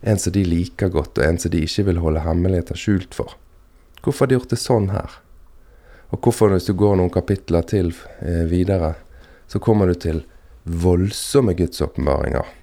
en 0.00 0.18
som 0.18 0.32
de 0.32 0.44
liker 0.44 0.88
godt, 0.88 1.18
og 1.18 1.24
en 1.24 1.38
som 1.38 1.50
de 1.50 1.62
ikke 1.66 1.86
vil 1.88 2.00
holde 2.02 2.22
hemmeligheter 2.22 2.78
skjult 2.78 3.16
for. 3.16 3.34
Hvorfor 4.02 4.24
har 4.24 4.30
de 4.30 4.38
gjort 4.38 4.54
det 4.54 4.60
sånn 4.62 4.90
her? 4.92 5.18
Og 6.14 6.22
hvorfor, 6.24 6.54
hvis 6.54 6.68
du 6.70 6.74
går 6.78 6.96
noen 6.96 7.12
kapitler 7.12 7.66
til 7.68 7.90
eh, 8.22 8.46
videre, 8.48 8.94
så 9.48 9.60
kommer 9.62 9.88
du 9.88 9.96
til 9.98 10.22
voldsomme 10.64 11.56
gudsåpenbaringer. 11.58 12.54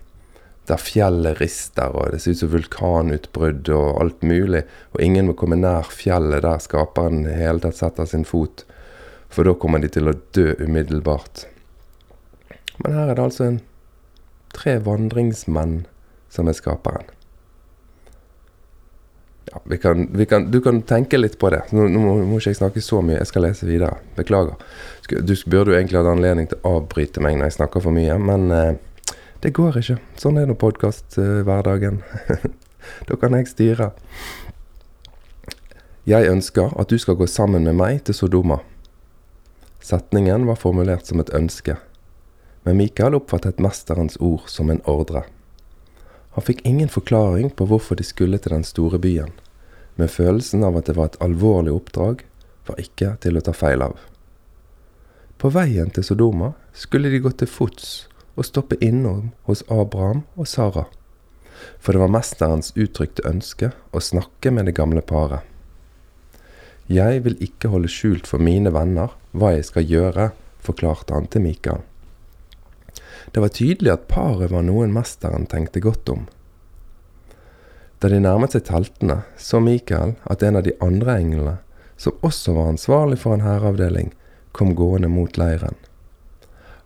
der 0.65 0.81
fjellet 0.81 1.37
rister, 1.37 1.93
og 1.93 2.09
det 2.09 2.23
ser 2.23 2.33
ut 2.33 2.39
som 2.39 2.49
vulkanutbrudd 2.49 3.69
og 3.69 3.99
alt 4.01 4.23
mulig, 4.25 4.63
og 4.95 5.01
ingen 5.01 5.27
må 5.29 5.35
komme 5.37 5.59
nær 5.59 5.91
fjellet 5.93 6.41
der 6.41 6.63
skaperen 6.63 7.21
i 7.29 7.35
hele 7.37 7.61
tatt 7.61 7.77
setter 7.77 8.09
sin 8.09 8.25
fot, 8.25 8.63
for 9.29 9.45
da 9.45 9.53
kommer 9.53 9.83
de 9.83 9.91
til 9.93 10.09
å 10.09 10.15
dø 10.33 10.55
umiddelbart. 10.57 11.45
Men 12.81 12.97
her 12.97 13.11
er 13.11 13.19
det 13.19 13.27
altså 13.27 13.45
en 13.45 13.61
tre 14.57 14.79
vandringsmenn 14.81 15.83
som 16.33 16.49
er 16.49 16.57
skaperen. 16.57 17.13
Ja, 19.51 19.61
vi 19.63 19.77
kan, 19.77 20.09
vi 20.17 20.25
kan, 20.25 20.51
du 20.51 20.61
kan 20.61 20.81
tenke 20.81 21.17
litt 21.17 21.37
på 21.39 21.49
det. 21.53 21.61
Nå, 21.71 21.85
nå 21.91 22.01
må, 22.01 22.15
må 22.25 22.39
ikke 22.39 22.53
jeg 22.53 22.59
snakke 22.59 22.81
så 22.81 23.01
mye, 23.05 23.19
jeg 23.19 23.29
skal 23.29 23.45
lese 23.45 23.67
videre. 23.69 23.99
Beklager. 24.17 24.57
Du 25.05 25.35
burde 25.45 25.71
jo 25.73 25.77
egentlig 25.77 25.99
hatt 26.01 26.09
anledning 26.09 26.49
til 26.49 26.61
å 26.63 26.79
avbryte 26.79 27.21
meg 27.21 27.37
når 27.37 27.51
jeg 27.51 27.57
snakker 27.59 27.85
for 27.85 27.93
mye, 27.93 28.17
men 28.17 28.47
eh, 28.55 28.71
det 29.45 29.53
går 29.53 29.77
ikke. 29.81 29.99
Sånn 30.17 30.39
er 30.41 30.49
nå 30.49 30.57
podkast-hverdagen. 30.57 32.01
da 33.09 33.19
kan 33.21 33.37
jeg 33.37 33.51
styre. 33.51 33.91
Jeg 36.09 36.29
ønsker 36.29 36.73
at 36.81 36.89
du 36.89 36.97
skal 37.01 37.17
gå 37.19 37.29
sammen 37.29 37.69
med 37.69 37.77
meg 37.77 38.01
til 38.05 38.17
Sodoma. 38.17 38.59
Setningen 39.85 40.47
var 40.49 40.57
formulert 40.57 41.05
som 41.05 41.21
et 41.21 41.29
ønske, 41.37 41.77
men 42.65 42.77
Mikael 42.81 43.17
oppfattet 43.17 43.61
mesterens 43.61 44.17
ord 44.17 44.49
som 44.49 44.73
en 44.73 44.81
ordre. 44.89 45.27
Han 46.35 46.43
fikk 46.43 46.65
ingen 46.67 46.89
forklaring 46.91 47.49
på 47.55 47.65
hvorfor 47.69 47.95
de 47.95 48.03
skulle 48.03 48.37
til 48.43 48.51
den 48.51 48.65
store 48.67 48.99
byen, 48.99 49.31
men 49.95 50.11
følelsen 50.11 50.65
av 50.67 50.75
at 50.75 50.89
det 50.89 50.97
var 50.97 51.13
et 51.13 51.21
alvorlig 51.23 51.71
oppdrag, 51.71 52.25
var 52.67 52.81
ikke 52.81 53.13
til 53.23 53.39
å 53.39 53.43
ta 53.45 53.53
feil 53.55 53.85
av. 53.85 53.95
På 55.39 55.51
veien 55.55 55.93
til 55.95 56.03
Sodoma 56.03 56.51
skulle 56.75 57.11
de 57.13 57.21
gå 57.23 57.31
til 57.39 57.47
fots 57.47 58.09
og 58.35 58.49
stoppe 58.49 58.75
innom 58.83 59.31
hos 59.47 59.63
Abraham 59.71 60.25
og 60.35 60.51
Sara, 60.51 60.83
for 61.79 61.95
det 61.95 62.03
var 62.03 62.11
mesterens 62.11 62.73
uttrykte 62.75 63.23
ønske 63.29 63.71
å 63.95 64.03
snakke 64.03 64.51
med 64.51 64.67
det 64.67 64.75
gamle 64.75 65.05
paret. 65.07 65.39
Jeg 66.91 67.23
vil 67.23 67.39
ikke 67.41 67.71
holde 67.71 67.89
skjult 67.89 68.27
for 68.27 68.43
mine 68.43 68.75
venner 68.75 69.15
hva 69.31 69.55
jeg 69.55 69.71
skal 69.71 69.87
gjøre, 69.87 70.33
forklarte 70.59 71.15
han 71.15 71.31
til 71.31 71.47
Mikael. 71.47 71.79
Det 73.35 73.41
var 73.43 73.51
tydelig 73.51 73.91
at 73.91 74.07
paret 74.07 74.47
var 74.47 74.63
noen 74.63 74.93
mesteren 74.95 75.43
tenkte 75.51 75.81
godt 75.83 76.07
om. 76.07 76.21
Da 77.99 78.07
de 78.07 78.21
nærmet 78.23 78.53
seg 78.55 78.63
teltene, 78.69 79.25
så 79.35 79.59
Mikael 79.59 80.13
at 80.31 80.43
en 80.47 80.55
av 80.55 80.63
de 80.63 80.71
andre 80.79 81.17
englene, 81.19 81.55
som 81.99 82.15
også 82.23 82.53
var 82.55 82.69
ansvarlig 82.71 83.17
for 83.19 83.35
en 83.35 83.43
hæravdeling, 83.43 84.13
kom 84.55 84.71
gående 84.79 85.09
mot 85.11 85.35
leiren. 85.35 85.75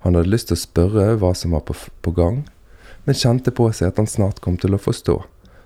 Han 0.02 0.18
hadde 0.18 0.34
lyst 0.34 0.50
til 0.50 0.58
å 0.58 0.64
spørre 0.64 1.06
hva 1.22 1.36
som 1.38 1.54
var 1.54 1.68
på, 1.70 1.76
på 2.02 2.16
gang, 2.18 2.42
men 3.06 3.22
kjente 3.22 3.54
på 3.54 3.70
seg 3.70 3.92
at 3.92 4.02
han 4.02 4.10
snart 4.10 4.42
kom 4.42 4.58
til 4.58 4.74
å 4.74 4.82
forstå, 4.82 5.20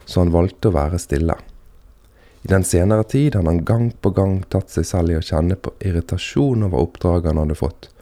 så 0.04 0.20
han 0.20 0.36
valgte 0.36 0.68
å 0.68 0.76
være 0.76 1.00
stille. 1.00 1.40
I 2.44 2.52
den 2.52 2.68
senere 2.68 3.08
tid 3.08 3.40
hadde 3.40 3.54
han 3.54 3.64
gang 3.64 3.90
på 4.04 4.12
gang 4.20 4.42
tatt 4.52 4.76
seg 4.76 4.92
selv 4.92 5.16
i 5.16 5.20
å 5.22 5.24
kjenne 5.24 5.56
på 5.56 5.78
irritasjon 5.80 6.68
over 6.68 6.84
oppdraget 6.90 7.32
han 7.32 7.46
hadde 7.46 7.62
fått, 7.64 7.93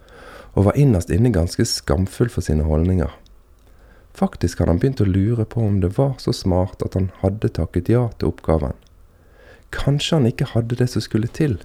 og 0.52 0.68
var 0.68 0.78
innerst 0.78 1.10
inne 1.10 1.32
ganske 1.32 1.64
skamfull 1.68 2.30
for 2.32 2.44
sine 2.44 2.66
holdninger. 2.68 3.10
Faktisk 4.14 4.60
hadde 4.60 4.74
han 4.74 4.80
begynt 4.82 5.00
å 5.00 5.08
lure 5.08 5.46
på 5.48 5.62
om 5.64 5.80
det 5.80 5.94
var 5.96 6.18
så 6.20 6.34
smart 6.36 6.84
at 6.84 6.96
han 6.98 7.08
hadde 7.22 7.52
takket 7.56 7.88
ja 7.92 8.08
til 8.18 8.32
oppgaven. 8.32 8.76
Kanskje 9.72 10.18
han 10.18 10.28
ikke 10.28 10.50
hadde 10.52 10.76
det 10.76 10.90
som 10.92 11.04
skulle 11.04 11.30
til? 11.32 11.56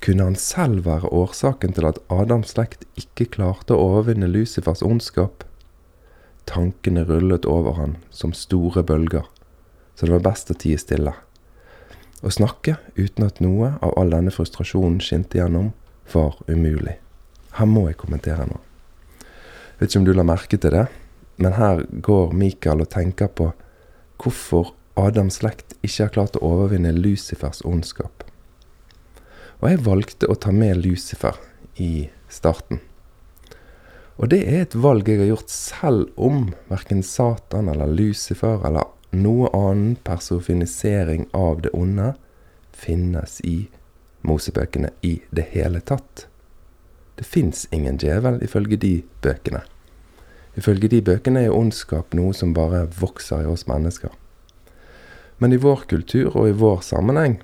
Kunne 0.00 0.30
han 0.30 0.38
selv 0.40 0.86
være 0.86 1.12
årsaken 1.12 1.76
til 1.76 1.84
at 1.90 2.00
Adams 2.08 2.54
slekt 2.54 2.86
ikke 2.96 3.28
klarte 3.36 3.76
å 3.76 3.90
overvinne 3.90 4.30
Lucifers 4.32 4.80
ondskap? 4.86 5.44
Tankene 6.48 7.04
rullet 7.04 7.44
over 7.44 7.76
han 7.76 7.98
som 8.08 8.32
store 8.32 8.82
bølger, 8.82 9.28
så 9.94 10.08
det 10.08 10.16
var 10.16 10.24
best 10.30 10.50
å 10.50 10.56
tie 10.56 10.80
stille. 10.80 11.12
Å 12.24 12.32
snakke 12.32 12.78
uten 12.96 13.28
at 13.28 13.44
noe 13.44 13.74
av 13.84 13.92
all 14.00 14.16
denne 14.16 14.32
frustrasjonen 14.32 14.98
skinte 15.04 15.36
gjennom, 15.36 15.70
var 16.12 16.40
umulig. 16.48 16.96
Her 17.60 17.68
må 17.68 17.90
jeg 17.90 17.98
kommentere 18.00 18.46
noe. 18.48 18.62
Vet 19.76 19.90
ikke 19.90 20.00
om 20.00 20.04
du 20.08 20.14
la 20.16 20.24
merke 20.24 20.56
til 20.56 20.72
det, 20.72 20.86
men 21.40 21.56
her 21.58 21.82
går 22.04 22.32
Mikael 22.36 22.80
og 22.80 22.88
tenker 22.92 23.28
på 23.28 23.50
hvorfor 24.20 24.72
Adams 25.00 25.38
slekt 25.40 25.74
ikke 25.80 26.06
har 26.06 26.14
klart 26.14 26.38
å 26.38 26.44
overvinne 26.54 26.92
Lucifers 26.96 27.60
ondskap. 27.68 28.24
Og 29.60 29.68
jeg 29.68 29.82
valgte 29.84 30.28
å 30.32 30.38
ta 30.40 30.52
med 30.56 30.80
Lucifer 30.80 31.36
i 31.76 32.08
starten. 32.32 32.80
Og 34.16 34.32
det 34.32 34.40
er 34.48 34.64
et 34.64 34.76
valg 34.76 35.08
jeg 35.08 35.20
har 35.20 35.30
gjort 35.34 35.52
selv 35.52 36.16
om 36.16 36.50
verken 36.72 37.04
Satan 37.04 37.68
eller 37.72 37.92
Lucifer 37.92 38.64
eller 38.68 38.88
noe 39.16 39.52
annen 39.56 39.98
personifisering 40.04 41.28
av 41.36 41.60
det 41.64 41.76
onde 41.76 42.14
finnes 42.72 43.40
i 43.44 43.58
Mosebøkene 44.24 44.92
i 45.04 45.18
det 45.32 45.48
hele 45.52 45.84
tatt. 45.84 46.29
Fins 47.30 47.68
ingen 47.70 47.98
djevel, 48.02 48.40
ifølge 48.42 48.76
de 48.82 48.94
bøkene. 49.22 49.60
Ifølge 50.58 50.88
de 50.90 50.98
bøkene 51.06 51.44
er 51.46 51.54
ondskap 51.54 52.16
noe 52.18 52.34
som 52.34 52.54
bare 52.56 52.88
vokser 52.98 53.44
i 53.44 53.50
oss 53.50 53.68
mennesker. 53.70 54.10
Men 55.38 55.54
i 55.54 55.60
vår 55.62 55.86
kultur 55.92 56.34
og 56.34 56.48
i 56.50 56.56
vår 56.58 56.82
sammenheng 56.84 57.38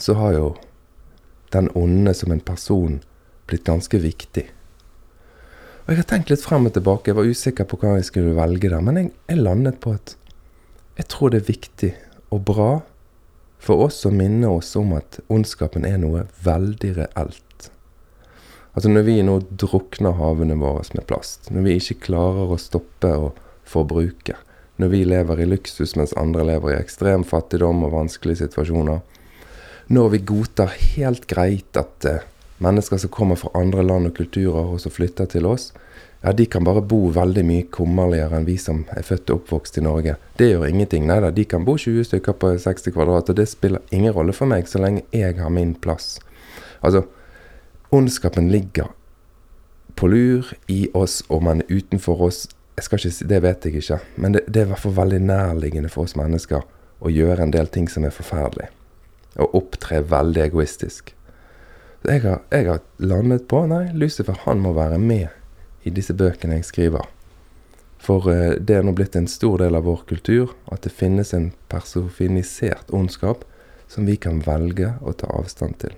så 0.00 0.16
har 0.16 0.32
jo 0.38 0.46
den 1.52 1.68
onde 1.76 2.14
som 2.16 2.32
en 2.32 2.40
person 2.40 3.02
blitt 3.46 3.68
ganske 3.68 4.00
viktig. 4.00 4.46
Og 5.84 5.92
Jeg 5.92 6.00
har 6.00 6.08
tenkt 6.08 6.30
litt 6.32 6.40
frem 6.40 6.66
og 6.66 6.72
tilbake, 6.72 7.10
jeg 7.10 7.18
var 7.18 7.28
usikker 7.28 7.68
på 7.68 7.76
hva 7.82 7.96
jeg 7.98 8.08
skulle 8.08 8.36
velge 8.38 8.70
der, 8.70 8.80
men 8.80 8.96
jeg, 8.96 9.12
jeg 9.28 9.44
landet 9.44 9.80
på 9.84 9.92
at 9.98 10.16
jeg 10.96 11.08
tror 11.12 11.32
det 11.32 11.42
er 11.42 11.50
viktig 11.52 11.92
og 12.32 12.44
bra 12.48 12.72
for 13.62 13.84
oss 13.84 14.00
å 14.08 14.12
minne 14.14 14.48
oss 14.48 14.72
om 14.78 14.94
at 14.96 15.20
ondskapen 15.28 15.84
er 15.86 15.98
noe 16.00 16.24
veldig 16.44 16.92
reelt. 17.02 17.51
Altså 18.72 18.88
når 18.88 19.04
vi 19.04 19.18
nå 19.24 19.36
drukner 19.60 20.16
havene 20.16 20.56
våre 20.56 20.84
med 20.96 21.04
plast, 21.08 21.50
når 21.52 21.66
vi 21.66 21.76
ikke 21.76 22.06
klarer 22.08 22.54
å 22.54 22.60
stoppe 22.60 23.10
å 23.12 23.32
forbruke, 23.68 24.38
når 24.80 24.92
vi 24.94 25.02
lever 25.04 25.42
i 25.42 25.48
luksus 25.50 25.92
mens 25.98 26.14
andre 26.16 26.46
lever 26.48 26.72
i 26.72 26.78
ekstrem 26.80 27.24
fattigdom 27.28 27.84
og 27.84 27.92
vanskelige 27.98 28.46
situasjoner, 28.46 29.02
når 29.92 30.12
vi 30.14 30.22
godtar 30.24 30.72
helt 30.94 31.26
greit 31.28 31.76
at 31.76 32.06
eh, 32.08 32.24
mennesker 32.64 33.00
som 33.02 33.12
kommer 33.12 33.36
fra 33.36 33.52
andre 33.58 33.84
land 33.84 34.08
og 34.08 34.16
kulturer 34.16 34.72
og 34.72 34.80
som 34.80 34.94
flytter 34.94 35.28
til 35.28 35.48
oss, 35.50 35.72
ja, 36.22 36.32
de 36.32 36.46
kan 36.46 36.64
bare 36.64 36.84
bo 36.86 37.08
veldig 37.12 37.42
mye 37.44 37.68
kummerligere 37.74 38.38
enn 38.38 38.46
vi 38.46 38.54
som 38.62 38.84
er 38.94 39.04
født 39.04 39.32
og 39.34 39.40
oppvokst 39.40 39.80
i 39.80 39.82
Norge. 39.84 40.14
Det 40.38 40.52
gjør 40.52 40.68
ingenting. 40.68 41.08
Nei 41.10 41.18
da, 41.20 41.32
de 41.34 41.44
kan 41.50 41.66
bo 41.66 41.74
20 41.74 42.06
stykker 42.08 42.36
på 42.38 42.52
60 42.62 42.94
kvadrat, 42.94 43.32
og 43.32 43.36
det 43.40 43.48
spiller 43.50 43.82
ingen 43.90 44.14
rolle 44.14 44.34
for 44.36 44.48
meg 44.48 44.70
så 44.70 44.80
lenge 44.80 45.02
jeg 45.10 45.40
har 45.42 45.50
min 45.50 45.74
plass. 45.74 46.20
Altså, 46.80 47.02
ondskapen 47.92 48.48
ligger 48.52 48.90
på 49.94 50.08
lur 50.08 50.52
i 50.66 50.88
oss, 50.94 51.22
og 51.28 51.42
man 51.42 51.60
er 51.60 51.70
utenfor 51.70 52.22
oss. 52.28 52.48
Jeg 52.76 52.84
skal 52.84 52.98
ikke 52.98 53.10
si, 53.10 53.24
Det 53.28 53.42
vet 53.42 53.64
jeg 53.64 53.74
ikke, 53.74 53.98
men 54.16 54.32
det, 54.32 54.46
det 54.48 54.60
er 54.60 54.66
i 54.66 54.70
hvert 54.72 54.84
fall 54.84 54.96
veldig 54.96 55.20
nærliggende 55.20 55.90
for 55.92 56.08
oss 56.08 56.16
mennesker 56.16 56.64
å 57.02 57.10
gjøre 57.10 57.42
en 57.44 57.52
del 57.52 57.68
ting 57.68 57.88
som 57.90 58.04
er 58.04 58.14
forferdelig. 58.14 58.70
og 59.40 59.54
opptre 59.56 60.02
veldig 60.04 60.42
egoistisk. 60.42 61.14
Jeg 62.04 62.20
har, 62.20 62.42
jeg 62.50 62.66
har 62.66 62.82
landet 62.98 63.46
på 63.48 63.62
nei, 63.66 63.86
Lucifer 63.94 64.36
han 64.44 64.60
må 64.60 64.74
være 64.76 64.98
med 64.98 65.28
i 65.88 65.90
disse 65.90 66.12
bøkene 66.12 66.58
jeg 66.58 66.68
skriver. 66.68 67.06
For 68.02 68.28
uh, 68.28 68.58
det 68.60 68.76
er 68.76 68.84
nå 68.84 68.92
blitt 68.92 69.16
en 69.16 69.30
stor 69.30 69.62
del 69.62 69.78
av 69.78 69.86
vår 69.88 70.04
kultur 70.10 70.52
at 70.68 70.84
det 70.84 70.92
finnes 70.92 71.32
en 71.32 71.52
personifisert 71.72 72.92
ondskap 72.92 73.46
som 73.88 74.04
vi 74.04 74.18
kan 74.20 74.42
velge 74.44 74.96
å 75.00 75.14
ta 75.16 75.30
avstand 75.32 75.78
til. 75.80 75.96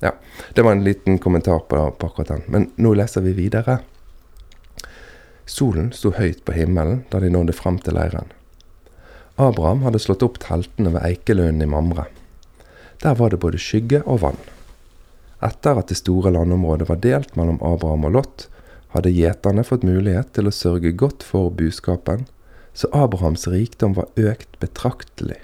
Ja, 0.00 0.14
det 0.54 0.62
var 0.62 0.72
en 0.72 0.84
liten 0.84 1.18
kommentar 1.18 1.58
på, 1.58 1.90
på 1.90 2.06
akkurat 2.06 2.28
den. 2.28 2.42
Men 2.46 2.70
nå 2.76 2.94
leser 2.94 3.24
vi 3.24 3.32
videre. 3.32 3.80
Solen 5.48 5.90
sto 5.96 6.12
høyt 6.14 6.44
på 6.44 6.54
himmelen 6.54 7.02
da 7.10 7.20
de 7.22 7.30
nådde 7.32 7.56
fram 7.56 7.80
til 7.82 7.96
leiren. 7.98 8.28
Abraham 9.38 9.82
hadde 9.86 10.00
slått 10.02 10.22
opp 10.26 10.38
teltene 10.42 10.92
ved 10.94 11.04
Eikelunden 11.06 11.64
i 11.64 11.70
Mamre. 11.70 12.08
Der 13.02 13.14
var 13.14 13.30
det 13.30 13.40
både 13.42 13.60
skygge 13.62 14.02
og 14.04 14.22
vann. 14.24 14.40
Etter 15.42 15.78
at 15.78 15.90
det 15.90 16.00
store 16.00 16.32
landområdet 16.34 16.88
var 16.88 16.98
delt 17.02 17.36
mellom 17.38 17.60
Abraham 17.62 18.08
og 18.08 18.16
Lot, 18.16 18.48
hadde 18.94 19.12
gjeterne 19.14 19.62
fått 19.66 19.86
mulighet 19.86 20.32
til 20.34 20.50
å 20.50 20.54
sørge 20.54 20.90
godt 20.98 21.22
for 21.22 21.52
buskapen, 21.54 22.26
så 22.74 22.90
Abrahams 22.94 23.46
rikdom 23.50 23.94
var 23.98 24.10
økt 24.18 24.58
betraktelig. 24.62 25.38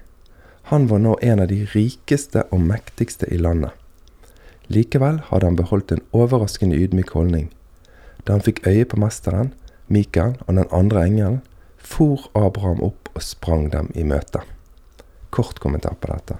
Han 0.70 0.88
var 0.90 1.02
nå 1.04 1.14
en 1.22 1.42
av 1.44 1.50
de 1.50 1.62
rikeste 1.74 2.46
og 2.50 2.62
mektigste 2.66 3.28
i 3.30 3.38
landet. 3.38 3.74
Likevel 4.72 5.20
hadde 5.28 5.50
han 5.50 5.58
beholdt 5.58 5.92
en 5.92 6.04
overraskende 6.16 6.78
ydmyk 6.80 7.12
holdning. 7.16 7.50
Da 8.24 8.36
han 8.36 8.44
fikk 8.44 8.64
øye 8.66 8.86
på 8.88 9.00
mesteren, 9.00 9.52
Mikael 9.92 10.38
og 10.46 10.56
den 10.56 10.70
andre 10.72 11.04
engelen, 11.04 11.40
for 11.76 12.30
Abraham 12.34 12.80
opp 12.82 13.10
og 13.12 13.22
sprang 13.22 13.68
dem 13.72 13.90
i 13.94 14.06
møte. 14.08 14.40
Kort 15.34 15.60
kommentar 15.60 15.98
på 16.00 16.08
dette. 16.08 16.38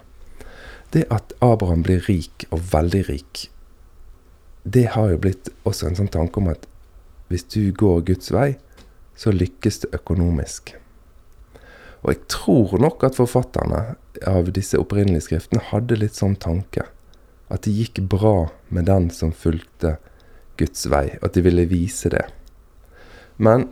Det 0.95 1.04
at 1.12 1.35
Abraham 1.45 1.83
blir 1.85 2.07
rik, 2.09 2.47
og 2.50 2.62
veldig 2.73 3.02
rik, 3.11 3.49
det 4.64 4.87
har 4.95 5.11
jo 5.12 5.21
blitt 5.21 5.50
også 5.69 5.90
en 5.90 5.99
sånn 5.99 6.09
tanke 6.09 6.40
om 6.40 6.49
at 6.49 6.64
hvis 7.28 7.45
du 7.52 7.69
går 7.76 8.07
Guds 8.09 8.31
vei, 8.33 8.54
så 9.16 9.33
lykkes 9.35 9.83
det 9.83 9.93
økonomisk. 9.99 10.73
Og 12.04 12.12
jeg 12.12 12.21
tror 12.33 12.73
nok 12.81 13.04
at 13.04 13.16
forfatterne 13.16 13.83
av 14.28 14.50
disse 14.57 14.81
opprinnelige 14.81 15.26
skriftene 15.28 15.62
hadde 15.71 15.99
litt 16.00 16.16
sånn 16.16 16.37
tanke. 16.40 16.87
At 17.52 17.66
det 17.66 17.74
gikk 17.76 18.00
bra 18.10 18.50
med 18.68 18.88
den 18.88 19.10
som 19.12 19.32
fulgte 19.32 19.96
Guds 20.56 20.86
vei, 20.90 21.18
at 21.22 21.34
de 21.34 21.42
ville 21.44 21.66
vise 21.68 22.10
det. 22.12 22.24
Men 23.36 23.68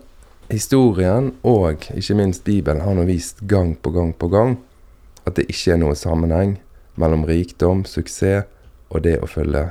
historien, 0.50 1.32
og 1.42 1.86
ikke 1.94 2.16
minst 2.18 2.44
Bibelen, 2.44 2.82
har 2.82 2.94
nå 2.94 3.06
vist 3.08 3.44
gang 3.48 3.76
på 3.78 3.94
gang 3.94 4.12
på 4.18 4.28
gang 4.32 4.58
at 5.26 5.38
det 5.38 5.46
ikke 5.50 5.76
er 5.76 5.80
noe 5.82 5.96
sammenheng 5.98 6.56
mellom 6.98 7.24
rikdom, 7.28 7.84
suksess 7.86 8.48
og 8.92 9.04
det 9.06 9.16
å 9.22 9.30
følge 9.30 9.70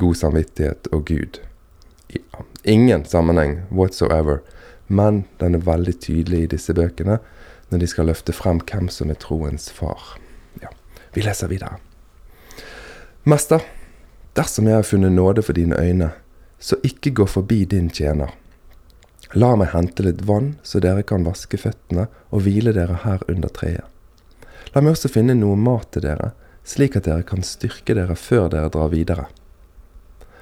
god 0.00 0.18
samvittighet 0.18 0.88
og 0.92 1.04
Gud. 1.06 1.38
Ingen 2.64 3.04
sammenheng 3.04 3.62
whatsoever, 3.70 4.40
men 4.88 5.24
den 5.40 5.54
er 5.54 5.68
veldig 5.68 5.94
tydelig 6.00 6.42
i 6.42 6.50
disse 6.56 6.74
bøkene 6.76 7.20
når 7.70 7.84
de 7.84 7.88
skal 7.88 8.10
løfte 8.10 8.34
frem 8.36 8.60
hvem 8.68 8.90
som 8.92 9.12
er 9.12 9.20
troens 9.20 9.70
far. 9.72 10.16
Ja, 10.60 10.72
Vi 11.14 11.24
leser 11.24 11.48
videre. 11.48 11.78
Mester, 13.24 13.62
dersom 14.34 14.66
jeg 14.66 14.74
har 14.74 14.82
funnet 14.82 15.12
nåde 15.14 15.44
for 15.46 15.54
dine 15.54 15.76
øyne, 15.78 16.08
så 16.58 16.74
ikke 16.82 17.12
gå 17.14 17.26
forbi 17.30 17.60
din 17.70 17.86
tjener. 17.90 18.32
La 19.38 19.52
meg 19.54 19.70
hente 19.70 20.02
litt 20.02 20.24
vann, 20.26 20.56
så 20.66 20.80
dere 20.82 21.04
kan 21.06 21.22
vaske 21.22 21.60
føttene 21.62 22.08
og 22.34 22.42
hvile 22.42 22.74
dere 22.74 22.98
her 23.04 23.22
under 23.30 23.52
treet. 23.54 23.86
La 24.74 24.82
meg 24.82 24.96
også 24.96 25.12
finne 25.14 25.38
noe 25.38 25.54
mat 25.54 25.86
til 25.94 26.02
dere, 26.02 26.32
slik 26.66 26.98
at 26.98 27.06
dere 27.06 27.22
kan 27.22 27.46
styrke 27.46 27.94
dere 27.94 28.18
før 28.18 28.50
dere 28.50 28.74
drar 28.74 28.90
videre. 28.90 29.28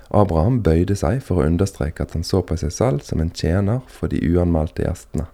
Abraham 0.09 0.63
bøyde 0.65 0.97
seg 0.97 1.21
for 1.21 1.43
å 1.43 1.53
understreke 1.53 2.09
at 2.09 2.17
han 2.17 2.25
så 2.25 2.41
på 2.41 2.57
seg 2.65 2.73
selv 2.73 3.05
som 3.05 3.21
en 3.21 3.29
tjener 3.31 3.85
for 3.93 4.09
de 4.09 4.25
uanmeldte 4.25 4.89
gjestene. 4.89 5.29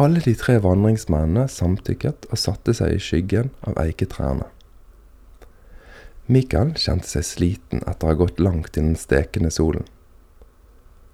Alle 0.00 0.24
de 0.24 0.32
tre 0.32 0.56
vandringsmennene 0.64 1.44
samtykket 1.44 2.30
og 2.32 2.40
satte 2.40 2.72
seg 2.72 2.96
i 2.96 3.00
skyggen 3.04 3.52
av 3.68 3.76
eiketrærne. 3.84 4.48
Mikael 6.26 6.72
kjente 6.74 7.06
seg 7.06 7.24
sliten 7.24 7.84
etter 7.86 8.08
å 8.08 8.10
ha 8.10 8.18
gått 8.18 8.40
langt 8.42 8.74
i 8.74 8.82
den 8.82 8.96
stekende 8.98 9.52
solen. 9.54 9.86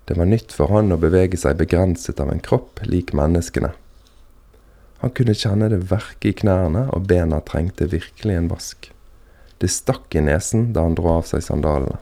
Det 0.09 0.17
var 0.17 0.27
nytt 0.27 0.53
for 0.57 0.73
han 0.73 0.93
å 0.93 1.01
bevege 1.01 1.37
seg 1.37 1.61
begrenset 1.61 2.21
av 2.21 2.33
en 2.33 2.41
kropp 2.43 2.81
lik 2.89 3.13
menneskene. 3.17 3.71
Han 5.03 5.13
kunne 5.13 5.35
kjenne 5.37 5.69
det 5.69 5.83
verke 5.91 6.31
i 6.31 6.37
knærne, 6.37 6.87
og 6.95 7.07
bena 7.11 7.41
trengte 7.45 7.91
virkelig 7.91 8.39
en 8.39 8.49
vask. 8.51 8.89
Det 9.59 9.71
stakk 9.71 10.15
i 10.15 10.25
nesen 10.25 10.71
da 10.75 10.87
han 10.87 10.97
dro 10.99 11.11
av 11.19 11.29
seg 11.29 11.45
sandalene. 11.45 12.01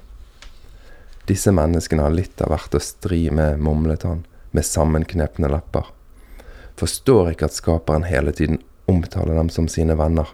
Disse 1.29 1.53
menneskene 1.55 2.07
har 2.07 2.15
litt 2.15 2.41
av 2.43 2.53
hvert 2.55 2.77
å 2.77 2.83
stri 2.83 3.27
med, 3.35 3.61
mumlet 3.61 4.07
han, 4.09 4.25
med 4.51 4.67
sammenknepne 4.67 5.51
lepper. 5.51 5.89
Forstår 6.81 7.33
ikke 7.33 7.51
at 7.51 7.57
skaperen 7.59 8.07
hele 8.09 8.33
tiden 8.37 8.63
omtaler 8.91 9.37
dem 9.39 9.51
som 9.53 9.69
sine 9.69 9.97
venner. 9.99 10.31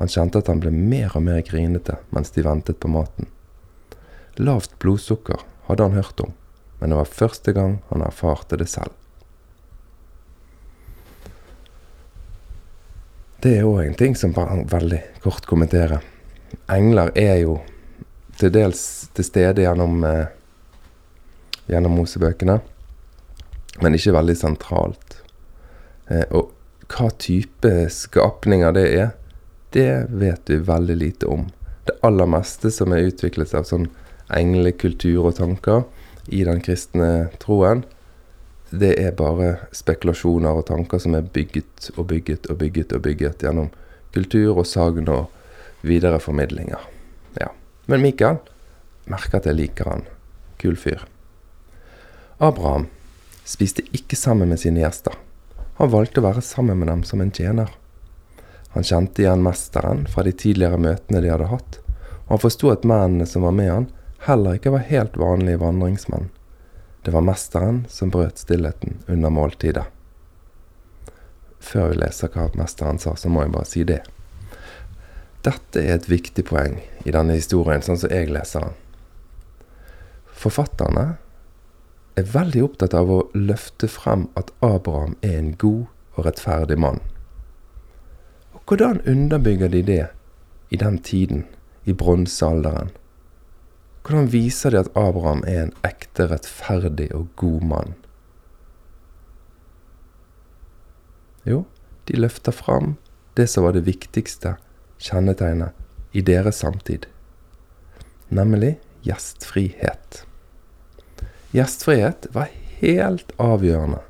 Han 0.00 0.08
kjente 0.08 0.40
at 0.40 0.48
han 0.48 0.62
ble 0.62 0.72
mer 0.72 1.12
og 1.12 1.26
mer 1.26 1.42
grinete 1.44 1.98
mens 2.14 2.32
de 2.32 2.44
ventet 2.46 2.80
på 2.80 2.88
maten. 2.88 3.28
Lavt 4.40 4.78
blodsukker 4.80 5.42
hadde 5.66 5.84
han 5.84 5.98
hørt 5.98 6.22
om, 6.24 6.32
men 6.80 6.92
det 6.92 6.96
var 7.02 7.10
første 7.18 7.52
gang 7.52 7.76
han 7.90 8.06
erfarte 8.06 8.56
det 8.56 8.70
selv. 8.72 8.96
Det 13.44 13.58
er 13.58 13.68
òg 13.68 13.82
en 13.84 13.96
ting 13.96 14.16
som 14.16 14.32
bare 14.36 14.62
veldig 14.68 15.02
kort 15.24 15.46
kommenterer. 15.48 16.00
Engler 16.72 17.12
er 17.16 17.38
jo 17.44 17.60
til 18.40 18.52
dels 18.52 18.82
til 19.16 19.24
stede 19.24 19.64
gjennom, 19.64 20.00
eh, 20.04 20.32
gjennom 21.68 21.96
Mosebøkene, 22.00 22.60
men 23.80 23.96
ikke 23.96 24.16
veldig 24.16 24.36
sentralt. 24.36 25.20
Eh, 26.08 26.24
og 26.30 26.52
hva 26.88 27.08
type 27.16 27.72
skapninger 27.92 28.72
det 28.72 28.86
er, 28.96 29.10
det 29.76 30.06
vet 30.10 30.50
vi 30.50 30.56
veldig 30.56 30.96
lite 30.96 31.26
om. 31.26 31.46
Det 31.86 31.98
aller 32.06 32.26
meste 32.26 32.70
som 32.74 32.92
er 32.92 33.08
utviklet 33.10 33.54
av 33.54 33.66
sånn 33.68 33.88
englekultur 34.30 35.30
og 35.30 35.36
tanker 35.38 35.84
i 36.30 36.44
den 36.46 36.60
kristne 36.62 37.30
troen, 37.42 37.84
det 38.70 38.92
er 39.02 39.16
bare 39.18 39.56
spekulasjoner 39.74 40.60
og 40.60 40.68
tanker 40.68 41.02
som 41.02 41.16
er 41.18 41.26
bygget 41.26 41.90
og 41.96 42.06
bygget 42.12 42.46
og 42.52 42.60
bygget 42.60 42.94
og 42.94 43.02
bygget 43.02 43.42
gjennom 43.42 43.70
kultur 44.14 44.60
og 44.60 44.66
sagn 44.66 45.10
og 45.10 45.30
videreformidlinger. 45.86 46.82
Ja. 47.40 47.50
Men 47.90 48.04
Mikael 48.04 48.38
merker 49.10 49.40
at 49.40 49.48
jeg 49.50 49.58
liker 49.58 49.90
han. 49.90 50.06
Kul 50.62 50.78
fyr. 50.78 51.02
Abraham 52.38 52.86
spiste 53.44 53.82
ikke 53.96 54.16
sammen 54.16 54.52
med 54.52 54.62
sine 54.62 54.84
gjester. 54.84 55.16
Han 55.80 55.90
valgte 55.90 56.22
å 56.22 56.28
være 56.28 56.44
sammen 56.44 56.78
med 56.78 56.90
dem 56.92 57.02
som 57.08 57.22
en 57.24 57.32
tjener. 57.34 57.72
Han 58.74 58.86
kjente 58.86 59.22
igjen 59.22 59.42
mesteren 59.42 60.04
fra 60.06 60.22
de 60.22 60.32
tidligere 60.32 60.78
møtene 60.78 61.22
de 61.22 61.30
hadde 61.32 61.48
hatt, 61.50 61.80
og 62.26 62.36
han 62.36 62.42
forsto 62.44 62.70
at 62.70 62.86
mennene 62.86 63.26
som 63.26 63.42
var 63.46 63.56
med 63.56 63.70
han, 63.72 63.88
heller 64.26 64.58
ikke 64.58 64.74
var 64.76 64.86
helt 64.90 65.16
vanlige 65.18 65.58
vandringsmenn. 65.62 66.28
Det 67.02 67.10
var 67.10 67.24
mesteren 67.26 67.84
som 67.88 68.12
brøt 68.12 68.38
stillheten 68.38 69.00
under 69.08 69.32
måltidet. 69.32 69.86
Før 71.60 71.90
vi 71.90 72.00
leser 72.00 72.30
hva 72.32 72.46
mesteren 72.56 73.00
sa, 73.00 73.16
så 73.16 73.28
må 73.28 73.42
jeg 73.44 73.54
bare 73.56 73.68
si 73.68 73.84
det. 73.88 74.00
Dette 75.44 75.80
er 75.80 75.96
et 75.96 76.08
viktig 76.08 76.44
poeng 76.48 76.78
i 77.04 77.12
denne 77.12 77.36
historien, 77.36 77.82
sånn 77.82 77.98
som 78.00 78.12
jeg 78.12 78.30
leser 78.32 78.68
den. 78.68 78.76
Forfatterne 80.40 81.06
er 82.20 82.28
veldig 82.28 82.64
opptatt 82.68 82.96
av 82.96 83.10
å 83.12 83.22
løfte 83.36 83.88
frem 83.88 84.28
at 84.40 84.52
Abraham 84.64 85.16
er 85.24 85.38
en 85.38 85.54
god 85.60 85.88
og 86.16 86.26
rettferdig 86.28 86.78
mann. 86.80 87.00
Hvordan 88.70 89.00
underbygger 89.02 89.68
de 89.68 89.82
det 89.82 90.06
i 90.70 90.76
den 90.76 90.98
tiden, 91.02 91.46
i 91.84 91.92
bronsealderen? 91.92 92.90
Hvordan 94.06 94.28
viser 94.32 94.70
de 94.70 94.78
at 94.78 94.90
Abraham 94.94 95.42
er 95.46 95.62
en 95.62 95.72
ekte, 95.82 96.28
rettferdig 96.30 97.08
og 97.14 97.26
god 97.36 97.64
mann? 97.66 97.94
Jo, 101.42 101.64
de 102.06 102.20
løfter 102.20 102.54
fram 102.54 102.94
det 103.34 103.48
som 103.50 103.66
var 103.66 103.74
det 103.74 103.82
viktigste 103.88 104.54
kjennetegnet 105.02 105.74
i 106.14 106.22
deres 106.22 106.62
samtid, 106.62 107.08
nemlig 108.28 108.76
gjestfrihet. 109.02 110.22
Gjestfrihet 111.50 112.30
var 112.38 112.54
helt 112.78 113.34
avgjørende 113.34 114.04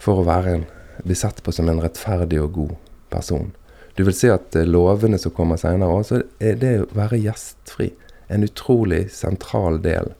for 0.00 0.24
å 0.24 0.26
være 0.32 0.56
en, 0.56 0.66
bli 1.04 1.18
sett 1.18 1.44
på 1.44 1.52
som 1.52 1.68
en 1.68 1.84
rettferdig 1.84 2.40
og 2.40 2.52
god 2.56 2.74
person. 3.14 3.52
Du 3.94 4.02
vil 4.02 4.16
se 4.16 4.32
at 4.34 4.58
lovene 4.66 5.20
som 5.22 5.32
kommer 5.34 5.60
seinere 5.60 5.94
òg, 5.94 6.26
er 6.42 6.58
det 6.58 6.74
å 6.82 6.90
være 6.98 7.22
gjestfri 7.22 7.92
en 8.32 8.44
utrolig 8.46 9.06
sentral 9.14 9.78
del 9.84 10.12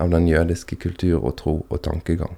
av 0.00 0.12
den 0.12 0.28
jødiske 0.28 0.76
kultur 0.82 1.22
og 1.22 1.36
tro 1.40 1.54
og 1.68 1.82
tankegang. 1.84 2.36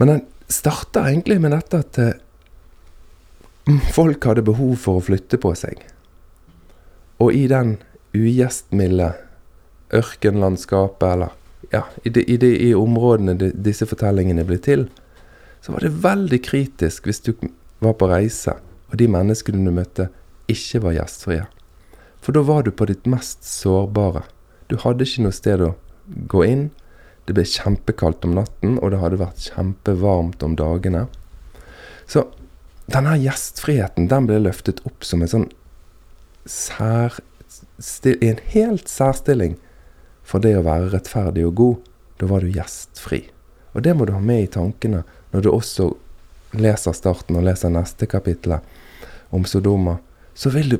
Men 0.00 0.10
den 0.10 0.22
starter 0.50 1.08
egentlig 1.08 1.40
med 1.44 1.54
dette 1.56 1.80
at 1.84 2.00
Folk 3.96 4.26
hadde 4.28 4.44
behov 4.44 4.74
for 4.76 5.00
å 5.00 5.04
flytte 5.04 5.38
på 5.40 5.54
seg. 5.56 5.78
Og 7.22 7.32
i 7.32 7.46
den 7.48 7.78
ugjestmilde 8.12 9.14
ørkenlandskapet, 9.94 11.06
eller 11.14 11.72
ja, 11.72 11.86
i, 12.04 12.12
de, 12.12 12.26
i, 12.28 12.36
de, 12.36 12.50
i 12.68 12.74
områdene 12.76 13.36
de, 13.40 13.48
disse 13.56 13.88
fortellingene 13.88 14.44
ble 14.44 14.58
til, 14.60 14.84
så 15.64 15.72
var 15.72 15.86
det 15.86 15.94
veldig 16.04 16.40
kritisk 16.44 17.08
hvis 17.08 17.22
du 17.24 17.32
var 17.84 17.96
på 18.00 18.08
reise, 18.10 18.56
og 18.90 18.98
de 19.00 19.08
menneskene 19.10 19.64
du 19.64 19.72
møtte, 19.74 20.08
ikke 20.50 20.82
var 20.84 20.96
gjestfrie. 20.98 21.44
For 22.24 22.36
da 22.36 22.44
var 22.44 22.64
du 22.64 22.72
på 22.72 22.86
ditt 22.88 23.08
mest 23.10 23.44
sårbare. 23.44 24.24
Du 24.68 24.78
hadde 24.80 25.04
ikke 25.04 25.26
noe 25.26 25.36
sted 25.36 25.62
å 25.64 25.74
gå 26.30 26.44
inn. 26.46 26.64
Det 27.24 27.36
ble 27.36 27.44
kjempekaldt 27.48 28.24
om 28.28 28.36
natten, 28.36 28.78
og 28.80 28.92
det 28.92 29.00
hadde 29.00 29.20
vært 29.20 29.44
kjempevarmt 29.50 30.44
om 30.44 30.56
dagene. 30.60 31.06
Så 32.08 32.26
denne 32.92 33.16
gjestfriheten 33.20 34.08
den 34.12 34.28
ble 34.28 34.42
løftet 34.44 34.82
opp 34.88 35.04
som 35.06 35.24
en 35.24 35.32
sånn 35.36 35.50
sær... 36.48 37.20
I 38.04 38.28
en 38.28 38.40
helt 38.52 38.90
særstilling 38.90 39.56
for 40.24 40.42
det 40.44 40.52
å 40.58 40.64
være 40.66 40.92
rettferdig 40.92 41.46
og 41.48 41.54
god. 41.58 41.88
Da 42.20 42.28
var 42.30 42.44
du 42.44 42.52
gjestfri. 42.52 43.24
Og 43.74 43.82
det 43.82 43.94
må 43.96 44.06
du 44.06 44.12
ha 44.14 44.20
med 44.22 44.44
i 44.44 44.50
tankene 44.52 45.02
når 45.32 45.44
du 45.44 45.50
også 45.50 45.88
leser 46.60 46.94
starten 46.96 47.38
og 47.38 47.46
leser 47.46 47.72
neste 47.72 48.06
kapittel 48.10 48.58
om 49.34 49.44
Sodoma. 49.44 49.98
Så 50.34 50.50
vil 50.54 50.74
du 50.74 50.78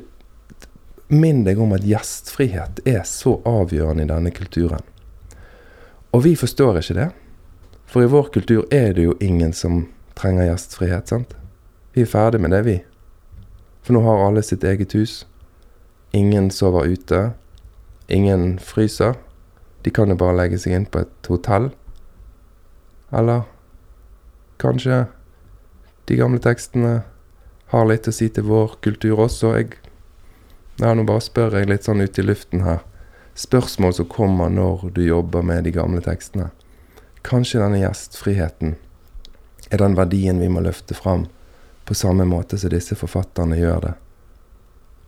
minne 1.07 1.45
deg 1.45 1.59
om 1.61 1.75
at 1.75 1.85
gjestfrihet 1.85 2.81
er 2.87 3.03
så 3.07 3.37
avgjørende 3.45 4.05
i 4.05 4.09
denne 4.09 4.33
kulturen. 4.33 4.83
Og 6.15 6.23
vi 6.25 6.35
forstår 6.39 6.79
ikke 6.79 6.97
det. 6.97 7.09
For 7.85 8.03
i 8.03 8.09
vår 8.09 8.31
kultur 8.33 8.65
er 8.73 8.93
det 8.95 9.05
jo 9.05 9.17
ingen 9.21 9.53
som 9.53 9.85
trenger 10.17 10.49
gjestfrihet, 10.49 11.11
sant? 11.11 11.35
Vi 11.93 12.03
er 12.03 12.11
ferdig 12.11 12.41
med 12.41 12.55
det, 12.55 12.63
vi. 12.65 12.77
For 13.85 13.95
nå 13.95 14.01
har 14.03 14.23
alle 14.25 14.43
sitt 14.43 14.63
eget 14.63 14.95
hus. 14.97 15.23
Ingen 16.15 16.49
sover 16.51 16.87
ute. 16.89 17.21
Ingen 18.07 18.57
fryser. 18.59 19.15
De 19.85 19.91
kan 19.93 20.09
jo 20.09 20.17
bare 20.17 20.37
legge 20.39 20.57
seg 20.57 20.73
inn 20.73 20.87
på 20.89 21.03
et 21.03 21.27
hotell 21.29 21.67
Eller 23.13 23.43
kanskje 24.57 25.03
de 26.05 26.17
gamle 26.19 26.39
tekstene 26.41 26.99
har 27.71 27.87
litt 27.89 28.07
å 28.07 28.13
si 28.13 28.29
til 28.29 28.45
vår 28.47 28.77
kultur 28.85 29.23
også. 29.25 29.55
Jeg 29.57 29.77
ja, 30.81 30.91
nå 30.91 31.05
bare 31.07 31.23
spør 31.23 31.55
jeg 31.55 31.69
litt 31.71 31.85
sånn 31.87 32.03
ut 32.03 32.19
i 32.19 32.25
luften 32.25 32.65
her. 32.65 32.81
Spørsmål 33.35 33.93
som 33.95 34.09
kommer 34.11 34.51
når 34.51 34.89
du 34.95 35.05
jobber 35.05 35.45
med 35.45 35.63
de 35.63 35.71
gamle 35.75 36.01
tekstene. 36.03 36.49
Kanskje 37.25 37.61
denne 37.61 37.79
gjestfriheten 37.79 38.75
er 39.71 39.81
den 39.81 39.95
verdien 39.97 40.41
vi 40.43 40.49
må 40.51 40.61
løfte 40.61 40.93
fram, 40.97 41.25
på 41.85 41.95
samme 41.97 42.25
måte 42.27 42.57
som 42.59 42.73
disse 42.73 42.97
forfatterne 42.97 43.57
gjør 43.57 43.81
det. 43.87 43.93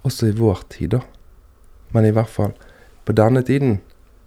Også 0.08 0.30
i 0.30 0.38
vår 0.38 0.64
tid, 0.72 0.96
da. 0.96 1.04
Men 1.92 2.08
i 2.08 2.14
hvert 2.16 2.32
fall 2.32 2.56
på 3.08 3.16
denne 3.16 3.44
tiden, 3.46 3.80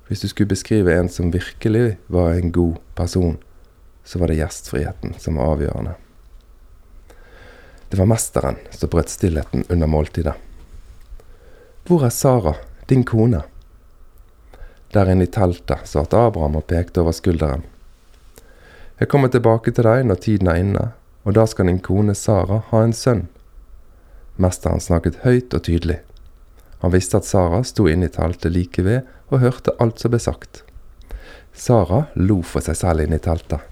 hvis 0.09 0.23
du 0.23 0.29
skulle 0.29 0.53
beskrive 0.53 0.95
en 0.95 1.09
som 1.09 1.33
virkelig 1.33 1.97
var 2.13 2.35
en 2.35 2.53
god 2.53 2.79
person, 2.99 3.39
så 4.05 4.21
var 4.21 4.31
det 4.31 4.41
gjestfriheten 4.41 5.17
som 5.19 5.41
var 5.41 5.57
avgjørende. 5.57 5.97
Det 7.91 7.99
var 7.99 8.07
mesteren 8.07 8.57
som 8.71 8.89
brøt 8.89 9.09
stillheten 9.11 9.65
under 9.69 9.87
måltidet. 9.87 10.35
Hvor 11.87 12.05
er 12.07 12.13
Sara, 12.15 12.55
din 12.87 13.03
kone? 13.05 13.43
Der 14.95 15.11
inne 15.11 15.27
i 15.27 15.31
teltet 15.31 15.89
satt 15.91 16.15
Abraham 16.15 16.61
og 16.61 16.69
pekte 16.71 17.03
over 17.03 17.15
skulderen. 17.17 17.65
Jeg 19.01 19.11
kommer 19.11 19.33
tilbake 19.33 19.75
til 19.75 19.89
deg 19.89 20.05
når 20.07 20.21
tiden 20.23 20.51
er 20.53 20.61
inne, 20.63 20.85
og 21.27 21.35
da 21.35 21.49
skal 21.51 21.67
din 21.67 21.83
kone 21.83 22.15
Sara 22.15 22.61
ha 22.71 22.85
en 22.85 22.95
sønn. 22.95 23.25
Mesteren 24.39 24.79
snakket 24.81 25.25
høyt 25.25 25.55
og 25.57 25.65
tydelig. 25.67 25.99
Han 26.85 26.95
visste 26.95 27.19
at 27.19 27.27
Sara 27.27 27.65
sto 27.67 27.89
inne 27.91 28.07
i 28.07 28.15
teltet 28.15 28.55
like 28.55 28.87
ved 28.87 29.03
og 29.35 29.43
hørte 29.43 29.75
alt 29.83 29.99
som 29.99 30.15
ble 30.15 30.23
sagt. 30.23 30.63
Sara 31.53 32.05
lo 32.15 32.39
for 32.47 32.63
seg 32.63 32.79
selv 32.79 33.03
inne 33.03 33.19
i 33.19 33.27
teltet. 33.27 33.67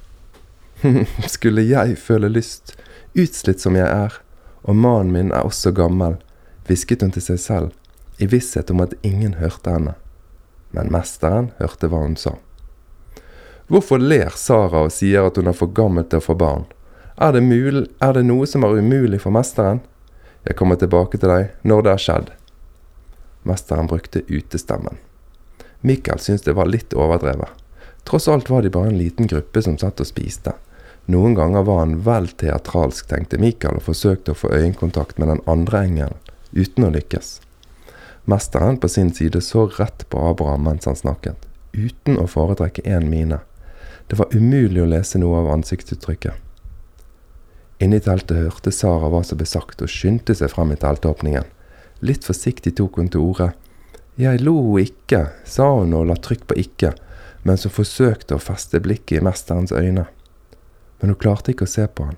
Skulle 1.39 1.63
jeg 1.71 1.95
føle 2.03 2.35
lyst, 2.35 2.75
utslitt 3.19 3.61
som 3.61 3.77
jeg 3.79 3.87
er, 3.87 4.15
og 4.63 4.77
mannen 4.77 5.13
min 5.15 5.33
er 5.33 5.47
også 5.47 5.73
gammel, 5.77 6.19
hvisket 6.69 7.03
hun 7.03 7.15
til 7.15 7.25
seg 7.25 7.41
selv, 7.43 7.73
i 8.19 8.27
visshet 8.27 8.71
om 8.71 8.83
at 8.85 8.95
ingen 9.07 9.39
hørte 9.39 9.73
henne. 9.73 9.95
Men 10.75 10.93
mesteren 10.93 11.53
hørte 11.59 11.89
hva 11.89 12.03
hun 12.05 12.17
sa. 12.21 12.35
Hvorfor 13.69 14.01
ler 14.01 14.33
Sara 14.37 14.87
og 14.87 14.93
sier 14.93 15.29
at 15.29 15.37
hun 15.37 15.49
er 15.51 15.57
for 15.57 15.73
gammel 15.77 16.07
til 16.09 16.23
å 16.23 16.25
få 16.25 16.37
barn? 16.41 16.67
Er 17.21 17.35
det, 17.35 17.43
mul 17.45 17.87
er 18.01 18.15
det 18.15 18.25
noe 18.25 18.47
som 18.49 18.65
er 18.65 18.79
umulig 18.79 19.21
for 19.25 19.35
mesteren? 19.35 19.83
Jeg 20.47 20.57
kommer 20.57 20.79
tilbake 20.81 21.19
til 21.19 21.29
deg 21.29 21.51
når 21.69 21.85
det 21.85 21.93
har 21.93 22.05
skjedd. 22.05 22.31
Mesteren 23.49 23.91
brukte 23.91 24.25
utestemmen. 24.29 24.97
Michael 25.81 26.21
syntes 26.23 26.47
det 26.47 26.57
var 26.59 26.71
litt 26.71 26.95
overdrevet. 26.97 27.51
Tross 28.09 28.29
alt 28.29 28.49
var 28.51 28.65
de 28.65 28.73
bare 28.73 28.89
en 28.93 28.99
liten 28.99 29.29
gruppe 29.29 29.63
som 29.63 29.77
satt 29.79 30.01
og 30.01 30.09
spiste. 30.09 30.55
Noen 31.09 31.35
ganger 31.35 31.63
var 31.65 31.79
han 31.81 32.01
vel 32.05 32.27
teatralsk, 32.29 33.07
tenkte 33.09 33.39
Michael, 33.41 33.79
og 33.81 33.87
forsøkte 33.87 34.35
å 34.35 34.37
få 34.37 34.51
øyekontakt 34.53 35.17
med 35.17 35.31
den 35.33 35.39
andre 35.49 35.81
engelen, 35.87 36.19
uten 36.53 36.85
å 36.85 36.91
lykkes. 36.93 37.39
Mesteren 38.29 38.77
på 38.77 38.91
sin 38.93 39.09
side 39.17 39.41
så 39.41 39.65
rett 39.79 40.05
på 40.13 40.21
Abraham 40.21 40.67
mens 40.69 40.85
han 40.85 40.99
snakket, 41.01 41.47
uten 41.73 42.21
å 42.21 42.27
foretrekke 42.29 42.85
én 42.85 43.09
mine. 43.09 43.39
Det 44.13 44.19
var 44.21 44.37
umulig 44.37 44.83
å 44.85 44.91
lese 44.91 45.17
noe 45.23 45.41
av 45.41 45.49
ansiktsuttrykket. 45.55 46.37
Inne 47.81 48.03
i 48.03 48.05
teltet 48.05 48.43
hørte 48.43 48.75
Sara 48.75 49.09
hva 49.09 49.23
som 49.25 49.41
ble 49.41 49.49
sagt, 49.49 49.81
og 49.81 49.89
skyndte 49.89 50.37
seg 50.37 50.53
frem 50.53 50.77
i 50.77 50.79
teltåpningen. 50.83 51.49
Litt 52.05 52.29
forsiktig 52.29 52.75
tok 52.77 53.01
hun 53.01 53.09
til 53.09 53.25
orde. 53.25 53.49
Jeg 54.21 54.45
lo 54.45 54.77
ikke, 54.77 55.31
sa 55.49 55.71
hun 55.79 55.97
og 55.97 56.11
la 56.13 56.21
trykk 56.21 56.51
på 56.51 56.61
ikke, 56.67 56.93
mens 57.49 57.65
hun 57.65 57.73
forsøkte 57.73 58.37
å 58.37 58.45
feste 58.45 58.85
blikket 58.85 59.23
i 59.23 59.25
mesterens 59.25 59.73
øyne. 59.73 60.05
Men 60.99 61.13
hun 61.13 61.21
klarte 61.21 61.53
ikke 61.53 61.67
å 61.69 61.71
se 61.71 61.87
på 61.87 62.09
han. 62.09 62.17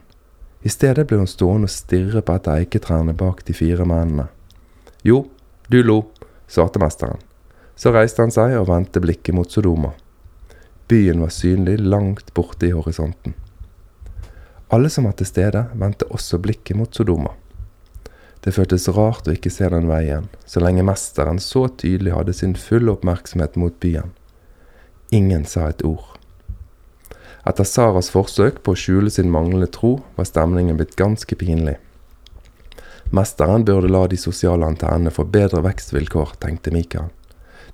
I 0.62 0.72
stedet 0.72 1.06
ble 1.08 1.20
hun 1.20 1.30
stående 1.30 1.68
og 1.68 1.72
stirre 1.72 2.20
på 2.24 2.36
et 2.36 2.48
av 2.48 2.60
eiketrærne 2.60 3.14
bak 3.16 3.44
de 3.48 3.56
fire 3.56 3.86
mennene. 3.88 4.28
Jo, 5.04 5.24
du 5.72 5.80
lo, 5.82 6.02
svarte 6.48 6.82
mesteren. 6.82 7.20
Så 7.76 7.92
reiste 7.94 8.20
han 8.20 8.32
seg 8.34 8.58
og 8.58 8.68
vendte 8.68 9.00
blikket 9.00 9.36
mot 9.36 9.48
Sodoma. 9.48 9.94
Byen 10.90 11.22
var 11.22 11.32
synlig 11.32 11.78
langt 11.80 12.34
borte 12.34 12.68
i 12.68 12.74
horisonten. 12.76 13.36
Alle 14.68 14.90
som 14.92 15.06
var 15.08 15.16
til 15.18 15.26
stede, 15.26 15.64
vendte 15.74 16.08
også 16.10 16.38
blikket 16.42 16.76
mot 16.76 16.94
Sodoma. 16.94 17.32
Det 18.40 18.54
føltes 18.56 18.88
rart 18.96 19.28
å 19.28 19.34
ikke 19.36 19.52
se 19.52 19.68
den 19.68 19.88
veien, 19.90 20.28
så 20.48 20.62
lenge 20.64 20.84
mesteren 20.86 21.40
så 21.42 21.66
tydelig 21.68 22.14
hadde 22.16 22.34
sin 22.36 22.56
fulle 22.56 22.94
oppmerksomhet 22.94 23.58
mot 23.60 23.76
byen. 23.82 24.14
Ingen 25.12 25.44
sa 25.44 25.68
et 25.68 25.84
ord. 25.84 26.09
Etter 27.50 27.66
Saras 27.66 28.12
forsøk 28.14 28.60
på 28.62 28.76
å 28.76 28.78
skjule 28.78 29.10
sin 29.10 29.30
manglende 29.32 29.66
tro, 29.74 29.96
var 30.14 30.28
stemningen 30.28 30.76
blitt 30.78 30.94
ganske 30.98 31.34
pinlig. 31.34 31.80
Mesteren 33.10 33.64
burde 33.66 33.90
la 33.90 34.04
de 34.06 34.18
sosiale 34.20 34.68
antennene 34.70 35.10
få 35.10 35.24
bedre 35.34 35.64
vekstvilkår, 35.66 36.36
tenkte 36.38 36.70
Mikael. 36.70 37.08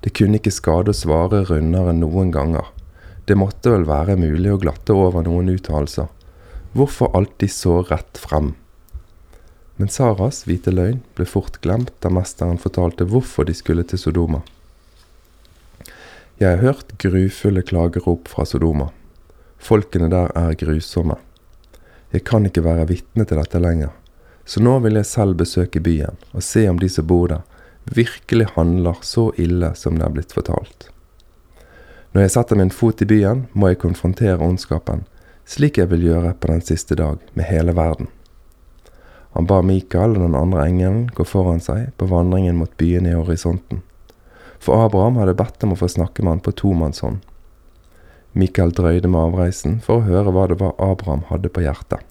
Det 0.01 0.15
kunne 0.17 0.39
ikke 0.39 0.55
skade 0.55 0.93
å 0.93 0.97
svare 0.97 1.43
rundere 1.45 1.93
enn 1.93 2.01
noen 2.01 2.33
ganger. 2.33 2.71
Det 3.29 3.37
måtte 3.37 3.75
vel 3.75 3.85
være 3.85 4.17
mulig 4.17 4.55
å 4.55 4.59
glatte 4.61 4.97
over 4.97 5.25
noen 5.27 5.51
uttalelser. 5.53 6.09
Hvorfor 6.73 7.13
alltid 7.17 7.53
så 7.53 7.81
rett 7.91 8.17
frem? 8.17 8.55
Men 9.77 9.93
Saras 9.93 10.45
hvite 10.47 10.73
løgn 10.73 11.03
ble 11.17 11.27
fort 11.29 11.61
glemt 11.61 11.93
da 12.01 12.09
mesteren 12.09 12.57
fortalte 12.61 13.05
hvorfor 13.05 13.45
de 13.45 13.53
skulle 13.53 13.85
til 13.85 14.01
Sodoma. 14.01 14.41
Jeg 16.41 16.49
har 16.49 16.63
hørt 16.65 16.97
grufulle 17.01 17.61
klagerop 17.65 18.29
fra 18.31 18.45
Sodoma. 18.45 18.89
Folkene 19.57 20.09
der 20.09 20.31
er 20.37 20.57
grusomme. 20.59 21.17
Jeg 22.11 22.23
kan 22.23 22.45
ikke 22.47 22.63
være 22.63 22.87
vitne 22.87 23.25
til 23.27 23.39
dette 23.41 23.59
lenger, 23.59 23.91
så 24.47 24.61
nå 24.63 24.77
vil 24.85 24.95
jeg 24.95 25.09
selv 25.09 25.35
besøke 25.39 25.81
byen 25.83 26.15
og 26.31 26.45
se 26.45 26.67
om 26.69 26.79
de 26.79 26.89
som 26.89 27.07
bor 27.07 27.27
der, 27.33 27.43
virkelig 27.83 28.47
handler 28.55 28.99
så 29.01 29.31
ille 29.35 29.73
som 29.75 29.97
det 29.97 30.05
er 30.07 30.13
blitt 30.15 30.35
fortalt. 30.35 30.89
Når 32.11 32.23
jeg 32.23 32.33
setter 32.33 32.59
min 32.59 32.71
fot 32.71 33.01
i 33.03 33.07
byen, 33.07 33.45
må 33.53 33.71
jeg 33.71 33.81
konfrontere 33.83 34.39
ondskapen, 34.43 35.03
slik 35.47 35.77
jeg 35.77 35.91
vil 35.91 36.07
gjøre 36.07 36.33
på 36.39 36.51
den 36.51 36.63
siste 36.63 36.95
dag, 36.95 37.19
med 37.33 37.47
hele 37.51 37.75
verden. 37.75 38.07
Han 39.35 39.45
ba 39.45 39.59
Mikael 39.61 40.15
og 40.15 40.23
den 40.23 40.35
andre 40.35 40.63
engelen 40.65 41.03
gå 41.13 41.21
foran 41.27 41.59
seg 41.61 41.91
på 41.99 42.07
vandringen 42.09 42.57
mot 42.57 42.71
byene 42.79 43.11
i 43.11 43.17
horisonten. 43.19 43.83
For 44.57 44.87
Abraham 44.87 45.19
hadde 45.21 45.35
bedt 45.37 45.63
om 45.67 45.75
å 45.75 45.77
få 45.77 45.91
snakke 45.91 46.23
med 46.23 46.37
han 46.37 46.45
på 46.45 46.55
tomannshånd. 46.57 47.19
Mikael 48.33 48.73
drøyde 48.75 49.09
med 49.09 49.31
avreisen 49.31 49.79
for 49.83 49.99
å 49.99 50.07
høre 50.07 50.33
hva 50.33 50.47
det 50.51 50.59
var 50.61 50.75
Abraham 50.81 51.23
hadde 51.29 51.51
på 51.53 51.63
hjertet. 51.65 52.01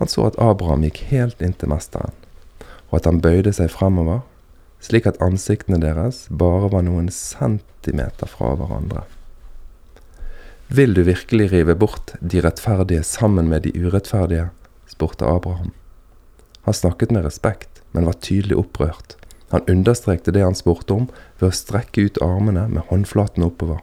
Han 0.00 0.10
så 0.10 0.28
at 0.28 0.38
Abraham 0.42 0.86
gikk 0.86 1.04
helt 1.10 1.42
inn 1.42 1.54
til 1.58 1.70
mesteren, 1.70 2.14
og 2.90 3.00
at 3.00 3.10
han 3.10 3.20
bøyde 3.22 3.52
seg 3.54 3.70
fremover 3.70 4.22
slik 4.84 5.06
at 5.08 5.20
ansiktene 5.24 5.80
deres 5.80 6.24
bare 6.28 6.68
var 6.72 6.84
noen 6.84 7.08
centimeter 7.12 8.28
fra 8.28 8.52
hverandre. 8.58 9.04
Vil 10.74 10.94
du 10.96 11.02
virkelig 11.06 11.50
rive 11.52 11.76
bort 11.78 12.14
de 12.20 12.42
rettferdige 12.44 13.04
sammen 13.06 13.48
med 13.48 13.64
de 13.66 13.72
urettferdige? 13.76 14.50
spurte 14.88 15.26
Abraham. 15.28 15.72
Han 16.64 16.76
snakket 16.76 17.12
med 17.12 17.24
respekt, 17.24 17.82
men 17.92 18.06
var 18.08 18.20
tydelig 18.20 18.56
opprørt. 18.60 19.16
Han 19.52 19.64
understrekte 19.68 20.32
det 20.32 20.44
han 20.44 20.56
spurte 20.56 20.96
om, 20.96 21.08
ved 21.40 21.50
å 21.50 21.56
strekke 21.56 22.06
ut 22.08 22.20
armene 22.24 22.66
med 22.72 22.88
håndflatene 22.90 23.48
oppover. 23.48 23.80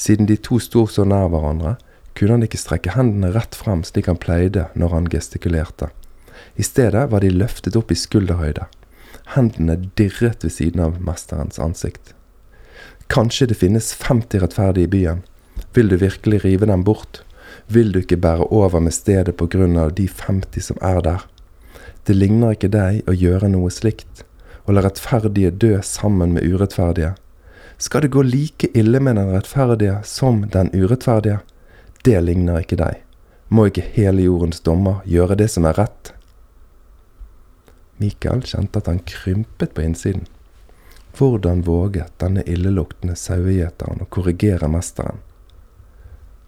Siden 0.00 0.28
de 0.30 0.38
to 0.40 0.56
sto 0.62 0.86
så 0.88 1.04
nær 1.04 1.28
hverandre, 1.28 1.74
kunne 2.16 2.38
han 2.38 2.44
ikke 2.46 2.60
strekke 2.60 2.94
hendene 2.94 3.34
rett 3.34 3.56
frem 3.56 3.82
slik 3.84 4.08
han 4.08 4.20
pleide 4.20 4.70
når 4.80 4.94
han 4.94 5.10
gestikulerte. 5.12 5.90
I 6.56 6.64
stedet 6.64 7.10
var 7.12 7.20
de 7.20 7.32
løftet 7.34 7.76
opp 7.76 7.92
i 7.92 7.98
skulderhøyde. 7.98 8.64
Hendene 9.34 9.76
dirret 10.00 10.46
ved 10.46 10.54
siden 10.56 10.80
av 10.86 10.96
mesterens 11.04 11.60
ansikt. 11.60 12.14
Kanskje 13.12 13.50
det 13.50 13.58
finnes 13.60 13.92
50 14.00 14.40
rettferdige 14.40 14.88
i 14.88 14.92
byen. 14.94 15.22
Vil 15.76 15.92
du 15.92 15.98
virkelig 16.00 16.44
rive 16.46 16.70
dem 16.70 16.84
bort? 16.86 17.22
Vil 17.68 17.92
du 17.92 18.00
ikke 18.00 18.18
bære 18.24 18.48
over 18.48 18.80
med 18.80 18.96
stedet 18.96 19.36
på 19.36 19.50
grunn 19.52 19.76
av 19.78 19.92
de 20.00 20.08
50 20.08 20.70
som 20.70 20.80
er 20.80 21.04
der? 21.04 21.26
Det 22.08 22.16
ligner 22.16 22.56
ikke 22.56 22.72
deg 22.72 23.04
å 23.10 23.14
gjøre 23.14 23.52
noe 23.52 23.68
slikt, 23.70 24.24
å 24.64 24.72
la 24.72 24.86
rettferdige 24.86 25.52
dø 25.52 25.76
sammen 25.84 26.32
med 26.38 26.46
urettferdige. 26.48 27.18
Skal 27.80 28.00
det 28.00 28.08
gå 28.08 28.22
like 28.22 28.68
ille 28.74 29.00
med 29.00 29.16
den 29.16 29.30
rettferdige 29.32 30.02
som 30.04 30.42
den 30.52 30.68
urettferdige? 30.74 31.38
Det 32.04 32.20
ligner 32.20 32.60
ikke 32.60 32.76
deg. 32.76 32.98
Må 33.48 33.70
ikke 33.70 33.84
hele 33.94 34.26
jordens 34.26 34.60
dommer 34.60 34.98
gjøre 35.08 35.38
det 35.40 35.46
som 35.48 35.64
er 35.64 35.78
rett? 35.80 36.10
Mikael 37.96 38.42
kjente 38.44 38.82
at 38.82 38.90
han 38.90 39.00
krympet 39.08 39.72
på 39.72 39.80
innsiden. 39.80 40.26
Hvordan 41.16 41.62
våget 41.64 42.12
denne 42.20 42.44
illeluktende 42.44 43.16
sauegjeteren 43.16 44.04
å 44.04 44.08
korrigere 44.12 44.68
mesteren? 44.68 45.22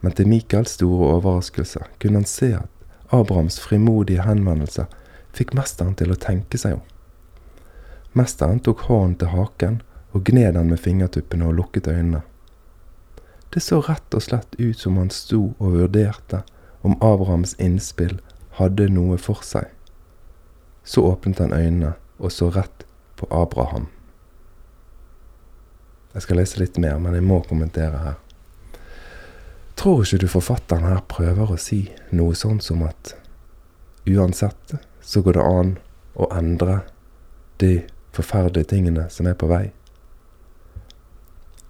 Men 0.04 0.12
til 0.12 0.28
Michaels 0.28 0.74
store 0.76 1.14
overraskelse 1.14 1.86
kunne 2.02 2.20
han 2.20 2.28
se 2.28 2.50
at 2.58 2.68
Abrahams 3.08 3.56
frimodige 3.60 4.26
henvendelse 4.28 4.84
fikk 5.32 5.56
mesteren 5.56 5.96
til 5.96 6.12
å 6.12 6.18
tenke 6.20 6.60
seg 6.60 6.76
om. 6.76 6.84
Mesteren 8.20 8.60
tok 8.60 8.84
hånden 8.90 9.16
til 9.22 9.32
haken 9.32 9.80
og 10.12 10.24
gned 10.24 10.54
den 10.54 10.70
med 10.70 10.80
fingertuppene 10.80 11.48
og 11.48 11.56
lukket 11.60 11.88
øynene. 11.88 12.22
Det 13.52 13.60
så 13.60 13.80
rett 13.84 14.14
og 14.14 14.24
slett 14.24 14.54
ut 14.58 14.78
som 14.78 14.96
han 14.96 15.10
sto 15.12 15.52
og 15.58 15.74
vurderte 15.76 16.42
om 16.82 16.96
Abrahams 17.04 17.54
innspill 17.60 18.18
hadde 18.56 18.88
noe 18.92 19.18
for 19.20 19.44
seg. 19.44 19.68
Så 20.84 21.04
åpnet 21.04 21.40
han 21.42 21.52
øynene 21.52 21.94
og 22.18 22.32
så 22.32 22.50
rett 22.50 22.86
på 23.16 23.28
Abraham. 23.30 23.88
Jeg 26.12 26.26
skal 26.26 26.40
lese 26.40 26.60
litt 26.60 26.78
mer, 26.80 26.98
men 27.00 27.14
jeg 27.16 27.24
må 27.24 27.40
kommentere 27.48 28.00
her. 28.02 28.16
Tror 29.76 30.02
ikke 30.04 30.20
du 30.20 30.28
forfatteren 30.28 30.84
her 30.84 31.00
prøver 31.08 31.54
å 31.54 31.60
si 31.60 31.86
noe 32.12 32.36
sånn 32.36 32.60
som 32.60 32.84
at 32.84 33.14
uansett 34.08 34.76
så 35.00 35.22
går 35.24 35.38
det 35.38 35.46
an 35.46 35.76
å 36.14 36.28
endre 36.36 36.82
de 37.62 37.80
forferdelige 38.12 38.74
tingene 38.74 39.08
som 39.10 39.28
er 39.30 39.38
på 39.38 39.48
vei? 39.48 39.70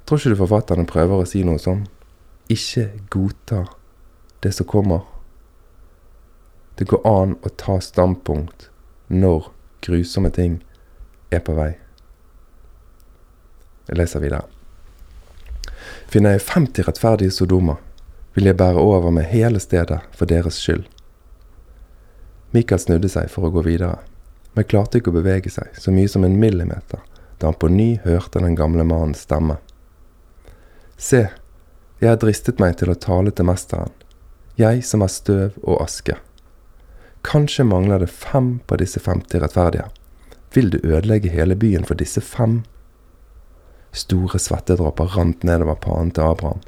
Tror 0.04 0.18
ikke 0.18 0.34
du 0.34 0.40
forfatterne 0.40 0.88
prøver 0.88 1.22
å 1.22 1.28
si 1.28 1.44
noe 1.46 1.60
sånn? 1.62 1.86
Ikke 2.50 2.90
godta 3.12 3.64
det 4.42 4.52
som 4.56 4.66
kommer. 4.68 5.04
Det 6.78 6.88
går 6.90 7.04
an 7.06 7.36
å 7.44 7.52
ta 7.60 7.78
standpunkt 7.80 8.68
når 9.12 9.50
grusomme 9.84 10.32
ting 10.34 10.58
er 11.30 11.42
på 11.44 11.54
vei. 11.56 11.74
Jeg 13.88 13.98
leser 13.98 14.22
videre. 14.22 14.46
Finner 16.10 16.36
jeg 16.36 16.44
50 16.46 16.86
rettferdige 16.88 17.34
sodomer, 17.34 17.78
vil 18.34 18.48
jeg 18.48 18.56
bære 18.56 18.80
over 18.80 19.12
med 19.12 19.28
hele 19.30 19.60
stedet 19.60 20.00
for 20.16 20.28
deres 20.28 20.58
skyld. 20.60 20.86
Michael 22.52 22.80
snudde 22.80 23.08
seg 23.08 23.30
for 23.32 23.48
å 23.48 23.52
gå 23.52 23.64
videre, 23.64 23.98
men 24.52 24.68
klarte 24.68 25.00
ikke 25.00 25.12
å 25.12 25.16
bevege 25.16 25.50
seg 25.52 25.72
så 25.80 25.92
mye 25.94 26.10
som 26.10 26.24
en 26.26 26.38
millimeter 26.40 27.00
da 27.40 27.48
han 27.48 27.58
på 27.58 27.70
ny 27.72 27.96
hørte 28.04 28.38
den 28.38 28.54
gamle 28.54 28.84
mannens 28.86 29.24
stemme. 29.26 29.56
Se, 31.02 31.24
jeg 31.98 32.06
har 32.06 32.18
dristet 32.22 32.60
meg 32.62 32.76
til 32.78 32.92
å 32.92 32.94
tale 32.94 33.32
til 33.34 33.48
mesteren, 33.48 33.90
jeg 34.54 34.84
som 34.86 35.02
er 35.02 35.10
støv 35.10 35.56
og 35.64 35.80
aske. 35.82 36.14
Kanskje 37.26 37.66
mangler 37.66 38.04
det 38.04 38.10
fem 38.10 38.60
på 38.70 38.78
disse 38.78 39.02
50 39.02 39.42
rettferdige. 39.42 39.88
Vil 40.54 40.70
du 40.70 40.78
ødelegge 40.82 41.32
hele 41.32 41.56
byen 41.58 41.88
for 41.88 41.98
disse 41.98 42.22
fem? 42.22 42.60
Store 43.90 44.38
svettedråper 44.38 45.10
rant 45.16 45.42
nedover 45.46 45.80
pannen 45.82 46.14
til 46.14 46.28
Abraham. 46.28 46.62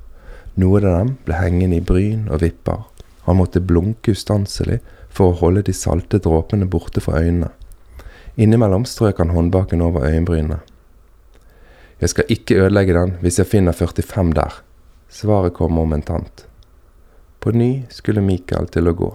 Noen 0.58 0.88
av 0.88 0.98
dem 0.98 1.14
ble 1.28 1.38
hengende 1.38 1.78
i 1.78 1.86
bryn 1.92 2.26
og 2.26 2.42
vipper. 2.42 2.82
Han 3.28 3.38
måtte 3.38 3.62
blunke 3.62 4.16
ustanselig 4.18 4.80
for 5.14 5.30
å 5.30 5.38
holde 5.44 5.68
de 5.68 5.76
salte 5.78 6.18
dråpene 6.18 6.66
borte 6.70 7.02
fra 7.04 7.22
øynene. 7.22 7.52
Innimellom 8.34 8.82
strøk 8.88 9.22
han 9.22 9.34
håndbaken 9.34 9.82
over 9.82 10.10
øyenbrynene. 10.10 10.58
Jeg 12.00 12.10
skal 12.10 12.30
ikke 12.32 12.58
ødelegge 12.64 12.96
den 12.96 13.14
hvis 13.22 13.38
jeg 13.38 13.50
finner 13.50 13.76
45 13.76 14.34
der. 14.34 14.58
Svaret 15.08 15.54
kom 15.54 15.76
momentant. 15.76 16.46
På 17.40 17.52
ny 17.54 17.84
skulle 17.92 18.24
Mikael 18.24 18.66
til 18.72 18.88
å 18.88 18.96
gå, 18.96 19.10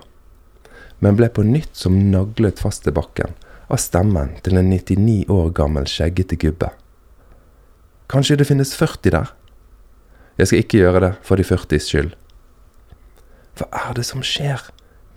men 1.01 1.17
ble 1.17 1.31
på 1.33 1.43
nytt 1.43 1.75
som 1.75 1.97
naglet 2.11 2.61
fast 2.61 2.85
til 2.85 2.95
bakken 2.95 3.33
av 3.69 3.81
stemmen 3.81 4.35
til 4.45 4.59
en 4.59 4.69
99 4.69 5.25
år 5.33 5.51
gammel 5.57 5.87
skjeggete 5.89 6.37
gubbe. 6.39 6.71
Kanskje 8.09 8.39
det 8.39 8.47
finnes 8.49 8.73
40 8.77 9.13
der? 9.13 9.33
Jeg 10.39 10.49
skal 10.49 10.63
ikke 10.63 10.81
gjøre 10.81 11.03
det 11.03 11.13
for 11.25 11.41
de 11.41 11.45
40s 11.45 11.89
skyld. 11.91 12.13
Hva 13.59 13.67
er 13.75 13.97
det 13.97 14.05
som 14.07 14.23
skjer? 14.25 14.69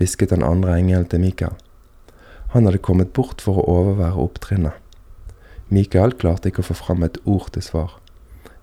hvisket 0.03 0.33
den 0.33 0.43
andre 0.43 0.75
engelen 0.79 1.07
til 1.07 1.23
Mikael. 1.23 1.55
Han 2.57 2.67
hadde 2.67 2.83
kommet 2.83 3.13
bort 3.15 3.43
for 3.45 3.61
å 3.61 3.67
overvære 3.71 4.19
opptrinnet. 4.19 4.82
Mikael 5.73 6.13
klarte 6.21 6.51
ikke 6.51 6.61
å 6.61 6.69
få 6.69 6.77
fram 6.77 7.05
et 7.07 7.17
ord 7.25 7.49
til 7.55 7.65
svar. 7.65 7.95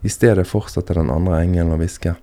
I 0.05 0.11
stedet 0.13 0.45
fortsatte 0.47 0.93
den 0.93 1.09
andre 1.09 1.39
engelen 1.41 1.73
å 1.73 1.79
hviske. 1.79 2.13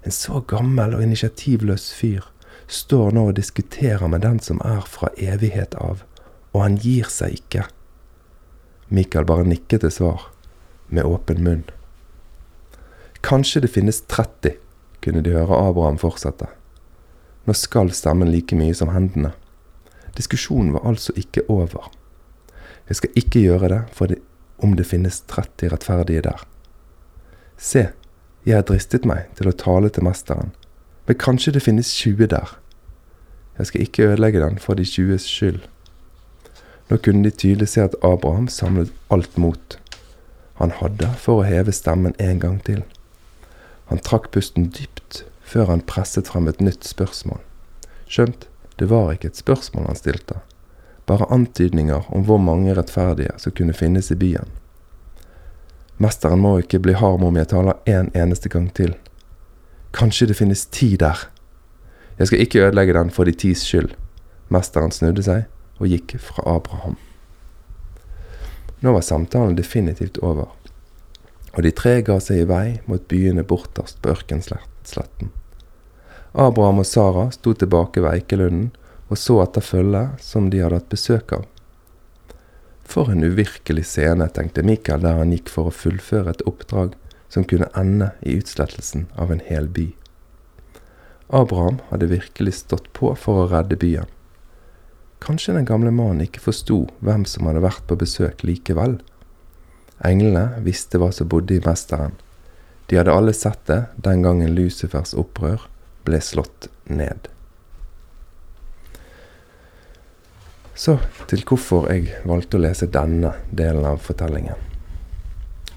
En 0.00 0.14
så 0.14 0.40
gammel 0.48 0.94
og 0.96 1.02
initiativløs 1.04 1.90
fyr 1.92 2.24
står 2.72 3.12
nå 3.12 3.26
og 3.28 3.36
diskuterer 3.36 4.08
med 4.08 4.24
den 4.24 4.40
som 4.40 4.62
er 4.64 4.80
fra 4.88 5.10
evighet 5.20 5.76
av, 5.76 6.06
og 6.54 6.64
han 6.64 6.78
gir 6.80 7.10
seg 7.12 7.36
ikke. 7.36 7.66
Mikael 8.88 9.28
bare 9.28 9.44
nikket 9.44 9.84
til 9.84 9.92
svar 9.92 10.30
med 10.88 11.04
åpen 11.04 11.44
munn. 11.44 11.66
Kanskje 13.20 13.66
det 13.66 13.74
finnes 13.74 14.00
30, 14.08 14.56
kunne 15.04 15.20
de 15.26 15.36
høre 15.36 15.60
Abraham 15.68 16.00
fortsette. 16.00 16.48
Nå 17.44 17.56
skal 17.56 17.92
stemmen 17.92 18.32
like 18.32 18.56
mye 18.56 18.76
som 18.76 18.94
hendene. 18.94 19.34
Diskusjonen 20.16 20.72
var 20.72 20.88
altså 20.88 21.12
ikke 21.20 21.44
over. 21.52 21.92
Jeg 22.88 23.00
skal 23.00 23.20
ikke 23.20 23.42
gjøre 23.44 23.68
det 23.72 23.80
for 23.92 24.10
det, 24.10 24.18
om 24.58 24.74
det 24.76 24.86
finnes 24.88 25.20
30 25.28 25.72
rettferdige 25.72 26.24
der. 26.24 26.44
Se, 27.58 27.88
jeg 28.46 28.56
har 28.56 28.64
dristet 28.66 29.04
meg 29.08 29.28
til 29.38 29.50
å 29.50 29.56
tale 29.56 29.90
til 29.92 30.06
mesteren, 30.06 30.54
men 31.06 31.18
kanskje 31.20 31.52
det 31.56 31.64
finnes 31.66 31.90
20 32.00 32.30
der. 32.32 32.54
Jeg 33.58 33.70
skal 33.70 33.84
ikke 33.84 34.06
ødelegge 34.12 34.40
den 34.40 34.58
for 34.62 34.78
de 34.78 34.86
20s 34.86 35.26
skyld. 35.26 35.60
Nå 36.88 36.96
kunne 37.04 37.26
de 37.26 37.34
tydelig 37.34 37.68
se 37.74 37.82
at 37.84 37.96
Abraham 38.06 38.48
samlet 38.48 38.92
alt 39.12 39.36
mot 39.36 39.78
han 40.58 40.72
hadde 40.80 41.10
for 41.22 41.40
å 41.40 41.46
heve 41.46 41.74
stemmen 41.74 42.16
en 42.18 42.40
gang 42.42 42.56
til. 42.66 42.80
Han 43.90 44.00
trakk 44.04 44.30
pusten 44.34 44.70
dypt 44.74 45.22
før 45.48 45.70
han 45.72 45.84
presset 45.84 46.30
frem 46.30 46.48
et 46.50 46.62
nytt 46.64 46.86
spørsmål. 46.88 47.40
Skjønt, 48.08 48.48
det 48.80 48.88
var 48.90 49.12
ikke 49.12 49.30
et 49.32 49.40
spørsmål 49.40 49.88
han 49.90 49.98
stilte, 49.98 50.40
bare 51.08 51.28
antydninger 51.32 52.08
om 52.14 52.24
hvor 52.28 52.38
mange 52.38 52.74
rettferdige 52.76 53.34
som 53.40 53.54
kunne 53.56 53.76
finnes 53.76 54.10
i 54.12 54.18
byen. 54.20 54.48
Mesteren 55.98 56.38
må 56.44 56.58
ikke 56.62 56.78
bli 56.78 56.94
harm 56.94 57.24
om 57.26 57.36
jeg 57.40 57.50
taler 57.50 57.80
en 57.90 58.12
eneste 58.14 58.50
gang 58.52 58.68
til. 58.74 58.92
Kanskje 59.96 60.28
det 60.30 60.36
finnes 60.38 60.66
ti 60.70 60.92
der. 61.00 61.24
Jeg 62.18 62.30
skal 62.30 62.44
ikke 62.44 62.62
ødelegge 62.66 62.94
den 62.94 63.10
for 63.10 63.26
de 63.26 63.34
tis 63.34 63.64
skyld. 63.66 63.90
Mesteren 64.52 64.94
snudde 64.94 65.24
seg 65.26 65.48
og 65.78 65.90
gikk 65.90 66.14
fra 66.22 66.44
Abraham. 66.54 66.96
Nå 68.80 68.92
var 68.94 69.02
samtalen 69.02 69.56
definitivt 69.58 70.20
over, 70.22 70.52
og 71.56 71.62
de 71.66 71.72
tre 71.74 71.98
ga 72.06 72.20
seg 72.22 72.44
i 72.44 72.46
vei 72.46 72.66
mot 72.86 73.02
byene 73.10 73.42
borterst 73.42 73.98
på 74.02 74.12
ørkensletten. 74.14 75.32
Abraham 76.38 76.84
og 76.84 76.86
Sara 76.86 77.24
sto 77.34 77.54
tilbake 77.58 78.04
ved 78.04 78.12
Eikelunden 78.12 78.70
og 79.08 79.18
så 79.18 79.38
etter 79.42 79.64
følget 79.64 80.20
som 80.24 80.50
de 80.52 80.62
hadde 80.62 80.80
hatt 80.80 80.92
besøk 80.92 81.32
av. 81.36 81.46
For 82.88 83.10
en 83.12 83.24
uvirkelig 83.24 83.84
scene, 83.84 84.28
tenkte 84.32 84.64
Mikael 84.64 85.04
der 85.04 85.20
han 85.20 85.32
gikk 85.34 85.50
for 85.52 85.68
å 85.68 85.74
fullføre 85.74 86.32
et 86.32 86.44
oppdrag 86.48 86.94
som 87.28 87.44
kunne 87.44 87.68
ende 87.76 88.14
i 88.24 88.38
utslettelsen 88.40 89.08
av 89.20 89.32
en 89.32 89.44
hel 89.44 89.68
by. 89.68 89.90
Abraham 91.28 91.82
hadde 91.90 92.08
virkelig 92.08 92.62
stått 92.62 92.88
på 92.96 93.12
for 93.20 93.42
å 93.42 93.50
redde 93.50 93.76
byen. 93.76 94.08
Kanskje 95.20 95.58
den 95.58 95.68
gamle 95.68 95.92
mannen 95.92 96.24
ikke 96.24 96.40
forsto 96.40 96.86
hvem 97.04 97.26
som 97.28 97.48
hadde 97.48 97.64
vært 97.64 97.84
på 97.90 97.98
besøk 98.00 98.44
likevel. 98.46 98.96
Englene 100.04 100.62
visste 100.64 101.00
hva 101.00 101.10
som 101.12 101.28
bodde 101.28 101.58
i 101.58 101.64
mesteren. 101.64 102.14
De 102.88 102.96
hadde 102.96 103.12
alle 103.12 103.34
sett 103.36 103.66
det 103.68 103.82
den 104.00 104.22
gangen 104.24 104.54
Lucifers 104.56 105.12
opprør 105.12 105.66
ble 106.08 106.22
slått 106.24 106.70
ned. 106.88 107.28
Så 110.78 111.00
til 111.26 111.42
hvorfor 111.42 111.88
jeg 111.90 112.20
valgte 112.28 112.54
å 112.54 112.62
lese 112.62 112.86
denne 112.94 113.32
delen 113.50 113.86
av 113.88 113.98
fortellingen. 114.04 114.54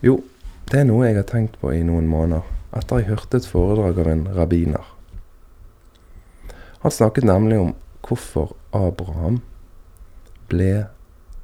Jo, 0.06 0.20
det 0.70 0.84
er 0.84 0.86
noe 0.90 1.08
jeg 1.08 1.18
har 1.18 1.26
tenkt 1.30 1.58
på 1.62 1.74
i 1.74 1.82
noen 1.86 2.06
måneder, 2.10 2.46
etter 2.78 3.02
jeg 3.02 3.10
hørte 3.10 3.42
et 3.42 3.50
foredrag 3.50 3.98
av 4.04 4.12
en 4.12 4.24
rabbiner. 4.38 4.86
Han 6.86 6.94
snakket 6.94 7.26
nemlig 7.26 7.58
om 7.64 7.74
hvorfor 8.06 8.54
Abraham 8.78 9.42
ble 10.54 10.86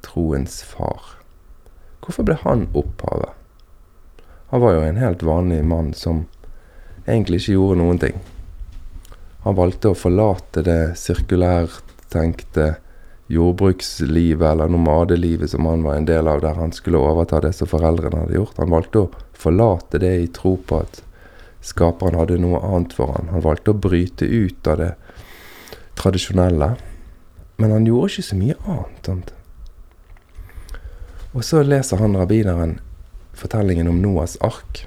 troens 0.06 0.62
far. 0.62 1.18
Hvorfor 2.02 2.30
ble 2.30 2.38
han 2.46 2.66
opphavet? 2.78 3.34
Han 4.54 4.62
var 4.62 4.78
jo 4.78 4.86
en 4.86 5.02
helt 5.02 5.22
vanlig 5.26 5.64
mann 5.66 5.92
som 5.98 6.24
egentlig 7.04 7.42
ikke 7.42 7.58
gjorde 7.58 7.82
noen 7.82 8.02
ting. 8.06 8.18
Han 9.44 9.58
valgte 9.58 9.92
å 9.92 9.98
forlate 9.98 10.62
det 10.64 10.80
sirkulærtenkte 11.00 12.76
jordbrukslivet 13.28 14.50
eller 14.50 14.68
nomadelivet 14.68 15.50
som 15.50 15.66
han 15.66 15.82
var 15.82 15.94
en 15.94 16.08
del 16.08 16.28
av, 16.28 16.40
der 16.40 16.56
han 16.56 16.72
skulle 16.72 16.98
overta 16.98 17.40
det 17.44 17.52
som 17.52 17.68
foreldrene 17.68 18.24
hadde 18.24 18.38
gjort. 18.38 18.56
Han 18.56 18.72
valgte 18.72 19.04
å 19.04 19.10
forlate 19.36 20.00
det 20.00 20.14
i 20.16 20.30
tro 20.32 20.56
på 20.56 20.80
at 20.80 21.02
skaperen 21.60 22.16
hadde 22.16 22.40
noe 22.40 22.60
annet 22.64 22.96
for 22.96 23.12
han. 23.16 23.28
Han 23.34 23.44
valgte 23.44 23.74
å 23.74 23.80
bryte 23.88 24.24
ut 24.24 24.70
av 24.72 24.80
det 24.80 24.92
tradisjonelle. 26.00 26.72
Men 27.58 27.74
han 27.74 27.86
gjorde 27.86 28.14
ikke 28.14 28.28
så 28.30 28.38
mye 28.38 28.58
annet. 28.64 29.10
Sant? 29.10 29.32
Og 31.36 31.44
så 31.44 31.60
leser 31.62 32.00
han 32.00 32.16
rabbineren 32.16 32.78
fortellingen 33.36 33.90
om 33.90 34.00
Noas 34.02 34.38
ark. 34.40 34.86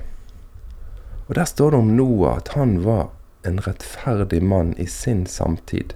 Og 1.27 1.35
der 1.37 1.45
står 1.45 1.71
det 1.71 1.83
om 1.83 1.93
Noah 1.95 2.39
at 2.41 2.55
han 2.57 2.79
var 2.83 3.11
en 3.47 3.61
rettferdig 3.61 4.41
mann 4.43 4.73
i 4.81 4.87
sin 4.89 5.25
samtid. 5.29 5.93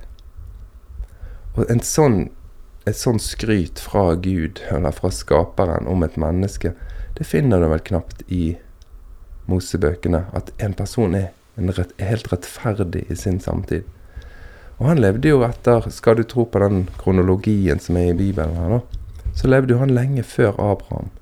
Og 1.56 1.70
en 1.72 1.82
sånn, 1.84 2.30
et 2.86 2.98
sånn 3.00 3.20
skryt 3.24 3.80
fra 3.80 4.14
Gud, 4.20 4.62
eller 4.72 4.96
fra 4.96 5.12
skaperen, 5.12 5.88
om 5.88 6.04
et 6.04 6.18
menneske, 6.20 6.74
det 7.16 7.28
finner 7.28 7.64
du 7.64 7.70
vel 7.72 7.84
knapt 7.88 8.26
i 8.28 8.58
Mosebøkene 9.48 10.26
at 10.36 10.52
en 10.64 10.74
person 10.76 11.16
er, 11.16 11.30
en 11.56 11.72
rett, 11.72 11.94
helt 12.02 12.28
rettferdig 12.34 13.06
i 13.08 13.16
sin 13.16 13.40
samtid. 13.40 13.86
Og 14.76 14.90
han 14.90 15.00
levde 15.00 15.32
jo 15.32 15.44
etter, 15.48 15.86
skal 15.94 16.20
du 16.20 16.26
tro 16.28 16.44
på 16.52 16.60
den 16.60 16.90
kronologien 17.00 17.80
som 17.80 17.96
er 18.00 18.12
i 18.12 18.18
Bibelen 18.18 18.58
her, 18.60 18.76
da, 18.76 19.32
så 19.36 19.48
levde 19.48 19.76
jo 19.76 19.80
han 19.80 19.94
lenge 19.96 20.26
før 20.28 20.58
Abraham. 20.60 21.14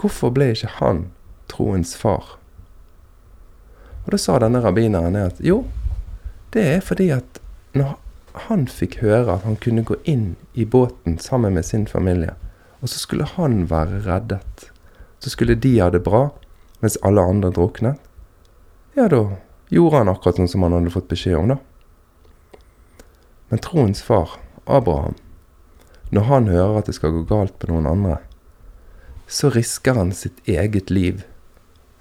Hvorfor 0.00 0.32
ble 0.34 0.50
ikke 0.52 0.74
han 0.78 1.06
troens 1.48 1.94
far? 1.96 2.36
Og 4.04 4.12
da 4.12 4.20
sa 4.20 4.36
denne 4.40 4.60
rabbineren 4.64 5.16
at 5.20 5.40
jo, 5.44 5.62
det 6.52 6.64
er 6.76 6.84
fordi 6.84 7.08
at 7.16 7.40
når 7.76 7.96
han 8.46 8.66
fikk 8.70 9.00
høre 9.02 9.38
at 9.38 9.46
han 9.46 9.58
kunne 9.60 9.84
gå 9.86 9.96
inn 10.08 10.36
i 10.54 10.64
båten 10.64 11.18
sammen 11.22 11.56
med 11.58 11.66
sin 11.66 11.86
familie, 11.86 12.34
og 12.80 12.90
så 12.92 13.00
skulle 13.02 13.26
han 13.36 13.64
være 13.70 14.02
reddet, 14.06 14.68
så 15.18 15.32
skulle 15.32 15.58
de 15.58 15.78
ha 15.80 15.90
det 15.90 16.04
bra, 16.06 16.28
mens 16.80 16.98
alle 17.02 17.24
andre 17.24 17.50
druknet, 17.54 17.98
ja, 18.94 19.08
da 19.10 19.38
gjorde 19.70 20.00
han 20.00 20.10
akkurat 20.10 20.38
sånn 20.40 20.50
som 20.50 20.64
han 20.66 20.74
hadde 20.74 20.92
fått 20.94 21.10
beskjed 21.10 21.38
om, 21.38 21.54
da. 21.54 21.58
Men 23.48 23.62
troens 23.64 24.02
far, 24.04 24.36
Abraham, 24.66 25.16
når 26.10 26.28
han 26.28 26.48
hører 26.48 26.80
at 26.80 26.88
det 26.88 26.96
skal 26.96 27.14
gå 27.14 27.24
galt 27.28 27.58
på 27.60 27.70
noen 27.70 27.88
andre, 27.88 28.18
så 29.28 29.50
risker 29.52 29.96
han 29.98 30.14
sitt 30.16 30.40
eget 30.48 30.90
liv 30.90 31.24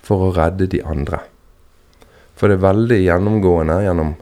for 0.03 0.27
å 0.27 0.33
redde 0.35 0.69
de 0.71 0.79
andre. 0.87 1.21
For 2.37 2.47
det 2.47 2.59
er 2.59 2.67
veldig 2.67 2.99
gjennomgående 3.01 3.81
gjennom 3.83 4.13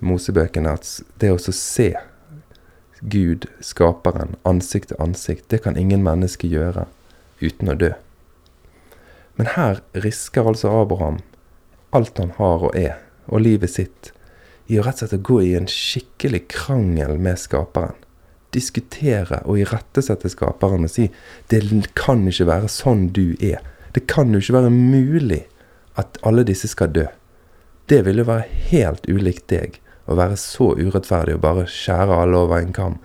Mosebøkene 0.00 0.76
at 0.78 0.88
det 1.18 1.32
å 1.34 1.38
se 1.38 1.92
Gud, 3.00 3.46
skaperen, 3.62 4.34
ansikt 4.48 4.90
til 4.90 5.00
ansikt, 5.02 5.46
det 5.50 5.62
kan 5.62 5.78
ingen 5.78 6.02
menneske 6.02 6.50
gjøre 6.50 6.88
uten 7.40 7.70
å 7.70 7.76
dø. 7.78 7.92
Men 9.38 9.54
her 9.54 9.82
risker 9.94 10.48
altså 10.50 10.72
Abraham 10.80 11.20
alt 11.94 12.18
han 12.18 12.34
har 12.36 12.64
og 12.68 12.76
er, 12.76 12.98
og 13.30 13.44
livet 13.44 13.72
sitt, 13.72 14.10
i 14.68 14.80
å 14.80 14.84
rett 14.84 15.00
og 15.04 15.12
slett 15.12 15.24
gå 15.24 15.38
i 15.46 15.54
en 15.56 15.68
skikkelig 15.70 16.42
krangel 16.52 17.16
med 17.22 17.40
skaperen. 17.40 17.96
Diskutere 18.52 19.42
og 19.44 19.60
irettesette 19.60 20.28
skaperen 20.32 20.84
og 20.84 20.90
si 20.90 21.10
'Det 21.48 21.94
kan 21.94 22.26
ikke 22.28 22.46
være 22.46 22.68
sånn 22.68 23.12
du 23.12 23.36
er'. 23.40 23.62
Det 23.92 24.06
kan 24.06 24.32
jo 24.32 24.38
ikke 24.38 24.60
være 24.60 24.70
mulig 24.70 25.46
at 25.96 26.18
alle 26.22 26.44
disse 26.44 26.68
skal 26.68 26.88
dø. 26.88 27.06
Det 27.88 28.04
ville 28.04 28.26
være 28.26 28.48
helt 28.70 29.08
ulikt 29.08 29.48
deg 29.48 29.80
å 30.08 30.16
være 30.16 30.38
så 30.40 30.72
urettferdig 30.78 31.36
og 31.36 31.44
bare 31.44 31.68
skjære 31.68 32.16
alle 32.22 32.40
over 32.40 32.62
en 32.62 32.74
kam. 32.74 32.98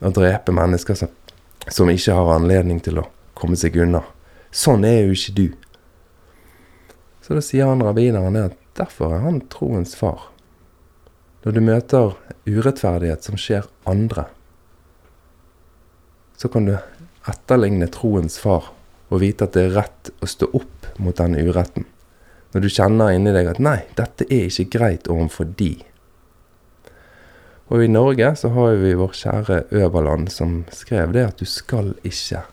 Og 0.00 0.14
drepe 0.16 0.54
mennesker 0.54 0.96
som, 0.96 1.10
som 1.68 1.90
ikke 1.92 2.16
har 2.16 2.34
anledning 2.36 2.80
til 2.84 3.02
å 3.02 3.08
komme 3.38 3.58
seg 3.58 3.76
unna. 3.82 4.02
Sånn 4.50 4.86
er 4.88 5.02
jo 5.04 5.16
ikke 5.16 5.36
du. 5.36 5.46
Så 7.20 7.36
da 7.36 7.44
sier 7.44 7.68
han 7.68 7.84
rabbineren 7.84 8.38
at 8.40 8.56
derfor 8.78 9.12
er 9.12 9.26
han 9.26 9.42
troens 9.52 9.92
far. 9.98 10.30
Når 11.44 11.54
du 11.54 11.60
møter 11.62 12.16
urettferdighet 12.48 13.28
som 13.28 13.36
skjer 13.38 13.68
andre, 13.88 14.24
så 16.38 16.48
kan 16.48 16.68
du 16.68 16.74
etterligne 17.28 17.90
troens 17.92 18.38
far 18.40 18.70
og 19.08 19.22
vite 19.22 19.46
at 19.46 19.56
det 19.56 19.66
er 19.66 19.76
rett 19.76 20.10
å 20.22 20.28
stå 20.28 20.48
opp 20.56 20.88
mot 21.02 21.16
den 21.18 21.36
uretten. 21.36 21.86
Når 22.54 22.64
du 22.64 22.68
kjenner 22.72 23.12
inni 23.12 23.32
deg 23.34 23.50
at 23.50 23.60
'nei, 23.60 23.80
dette 23.96 24.24
er 24.24 24.48
ikke 24.48 24.78
greit 24.78 25.08
overfor 25.08 25.48
de'. 25.58 25.84
Og 27.68 27.84
i 27.84 27.90
Norge 27.90 28.30
så 28.40 28.48
har 28.54 28.78
vi 28.80 28.94
vår 28.96 29.12
kjære 29.12 29.58
Øverland 29.76 30.30
som 30.32 30.62
skrev 30.72 31.12
det 31.12 31.26
at 31.28 31.40
du 31.40 31.44
skal 31.48 31.92
ikke 32.06 32.46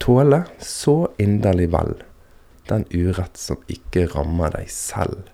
tåle 0.00 0.44
så 0.62 1.10
inderlig 1.20 1.68
vel 1.74 1.94
den 2.70 2.86
urett 2.94 3.36
som 3.36 3.60
ikke 3.68 4.06
rammer 4.14 4.54
deg 4.54 4.70
selv. 4.72 5.28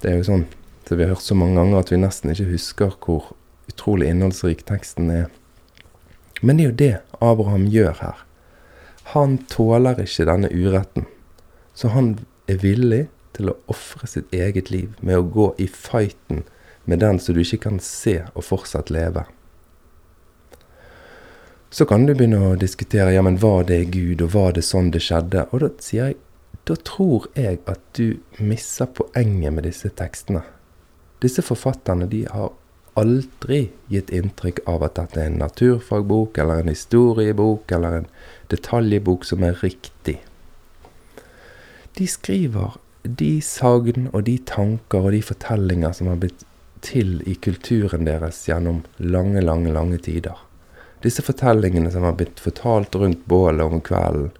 Det 0.00 0.10
er 0.10 0.20
jo 0.20 0.28
sånn 0.30 0.46
det 0.88 0.96
vi 0.96 1.04
har 1.04 1.14
hørt 1.14 1.24
så 1.24 1.36
mange 1.38 1.60
ganger 1.60 1.82
at 1.82 1.92
vi 1.92 2.00
nesten 2.00 2.32
ikke 2.32 2.50
husker 2.50 2.96
hvor 3.04 3.30
utrolig 3.70 4.08
innholdsrik 4.10 4.64
teksten 4.68 5.12
er. 5.12 5.28
Men 6.42 6.58
det 6.58 6.64
er 6.64 6.70
jo 6.70 6.78
det 6.80 6.94
Abraham 7.22 7.68
gjør 7.70 7.94
her. 8.00 8.24
Han 9.12 9.38
tåler 9.50 10.00
ikke 10.02 10.26
denne 10.26 10.50
uretten. 10.50 11.06
Så 11.74 11.92
han 11.94 12.16
er 12.50 12.60
villig 12.64 13.06
til 13.36 13.52
å 13.52 13.58
ofre 13.72 14.08
sitt 14.10 14.32
eget 14.34 14.72
liv 14.72 14.96
med 15.00 15.20
å 15.20 15.28
gå 15.36 15.52
i 15.62 15.68
fighten 15.70 16.42
med 16.84 17.02
den 17.02 17.20
som 17.20 17.34
du 17.34 17.42
ikke 17.42 17.62
kan 17.68 17.78
se 17.82 18.20
og 18.34 18.44
fortsatt 18.44 18.90
leve. 18.90 19.24
Så 21.72 21.86
kan 21.88 22.04
du 22.04 22.12
begynne 22.12 22.40
å 22.50 22.56
diskutere 22.60 23.14
ja, 23.14 23.22
men 23.24 23.40
var 23.40 23.64
det 23.70 23.94
Gud, 23.94 24.20
og 24.20 24.34
var 24.34 24.52
det 24.52 24.64
sånn 24.66 24.90
det 24.92 25.00
skjedde? 25.06 25.46
Og 25.52 25.62
da 25.64 25.70
sier 25.80 26.12
jeg 26.12 26.20
da 26.68 26.76
tror 26.78 27.26
jeg 27.34 27.58
at 27.66 27.80
du 27.98 28.20
misser 28.38 28.86
poenget 28.94 29.54
med 29.54 29.66
disse 29.66 29.88
tekstene. 29.98 30.44
Disse 31.22 31.42
forfatterne 31.42 32.06
de 32.10 32.20
har 32.30 32.52
aldri 32.98 33.72
gitt 33.90 34.12
inntrykk 34.14 34.60
av 34.68 34.84
at 34.86 34.98
dette 35.00 35.18
er 35.18 35.30
en 35.30 35.40
naturfagbok 35.40 36.38
eller 36.38 36.62
en 36.62 36.70
historiebok 36.70 37.72
eller 37.74 38.02
en 38.02 38.08
detaljbok 38.52 39.26
som 39.26 39.42
er 39.46 39.58
riktig. 39.64 40.20
De 41.98 42.06
skriver 42.06 42.78
de 43.02 43.32
sagn 43.42 44.06
og 44.12 44.22
de 44.28 44.36
tanker 44.46 45.08
og 45.08 45.16
de 45.16 45.22
fortellinger 45.24 45.96
som 45.96 46.12
har 46.12 46.20
blitt 46.22 46.46
til 46.82 47.20
i 47.28 47.34
kulturen 47.34 48.06
deres 48.08 48.42
gjennom 48.48 48.82
lange, 48.98 49.40
lange, 49.40 49.72
lange 49.72 49.98
tider. 50.02 50.38
Disse 51.02 51.22
fortellingene 51.24 51.90
som 51.90 52.06
har 52.06 52.16
blitt 52.18 52.42
fortalt 52.42 52.94
rundt 52.98 53.26
bålet 53.30 53.64
om 53.66 53.82
kvelden, 53.82 54.30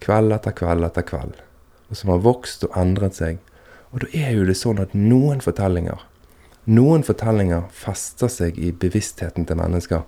kveld 0.00 0.32
etter 0.32 0.54
kveld 0.56 0.86
etter 0.86 1.04
kveld, 1.06 1.34
og 1.90 1.98
som 1.98 2.14
har 2.14 2.22
vokst 2.24 2.64
og 2.66 2.78
endret 2.78 3.18
seg. 3.18 3.42
Og 3.90 4.04
da 4.04 4.12
er 4.16 4.38
jo 4.38 4.46
det 4.48 4.56
sånn 4.56 4.80
at 4.82 4.94
noen 4.96 5.42
fortellinger 5.44 6.06
noen 6.70 7.02
fortellinger 7.02 7.70
fester 7.72 8.28
seg 8.28 8.58
i 8.60 8.68
bevisstheten 8.70 9.46
til 9.48 9.58
mennesker 9.58 10.04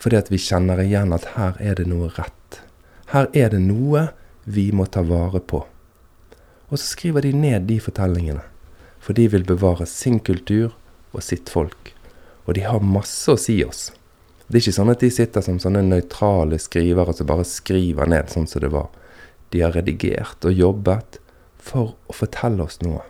fordi 0.00 0.16
at 0.16 0.30
vi 0.32 0.38
kjenner 0.40 0.78
igjen 0.80 1.12
at 1.12 1.26
her 1.34 1.58
er 1.60 1.74
det 1.76 1.84
noe 1.90 2.06
rett. 2.14 2.60
Her 3.12 3.26
er 3.36 3.50
det 3.52 3.58
noe 3.60 4.06
vi 4.48 4.70
må 4.72 4.86
ta 4.88 5.02
vare 5.04 5.42
på. 5.44 5.58
Og 6.70 6.78
så 6.78 6.86
skriver 6.94 7.26
de 7.26 7.34
ned 7.36 7.66
de 7.68 7.76
fortellingene, 7.84 8.40
for 8.96 9.12
de 9.18 9.26
vil 9.28 9.44
bevare 9.44 9.84
sin 9.84 10.16
kultur 10.24 10.72
og 11.12 11.24
sitt 11.24 11.50
folk. 11.52 11.94
Og 12.46 12.54
de 12.56 12.64
har 12.66 12.82
masse 12.84 13.30
å 13.30 13.38
si 13.38 13.58
oss. 13.64 13.90
Det 14.50 14.58
er 14.58 14.64
ikke 14.64 14.78
sånn 14.80 14.90
at 14.90 15.02
de 15.04 15.10
sitter 15.14 15.44
som 15.46 15.60
sånne 15.62 15.84
nøytrale 15.86 16.58
skrivere 16.58 17.14
som 17.14 17.28
bare 17.30 17.46
skriver 17.46 18.10
ned 18.10 18.32
sånn 18.32 18.48
som 18.50 18.64
det 18.64 18.72
var. 18.74 18.88
De 19.54 19.62
har 19.62 19.74
redigert 19.76 20.46
og 20.46 20.56
jobbet 20.56 21.20
for 21.60 21.94
å 22.10 22.16
fortelle 22.16 22.64
oss 22.64 22.80
noe. 22.82 23.04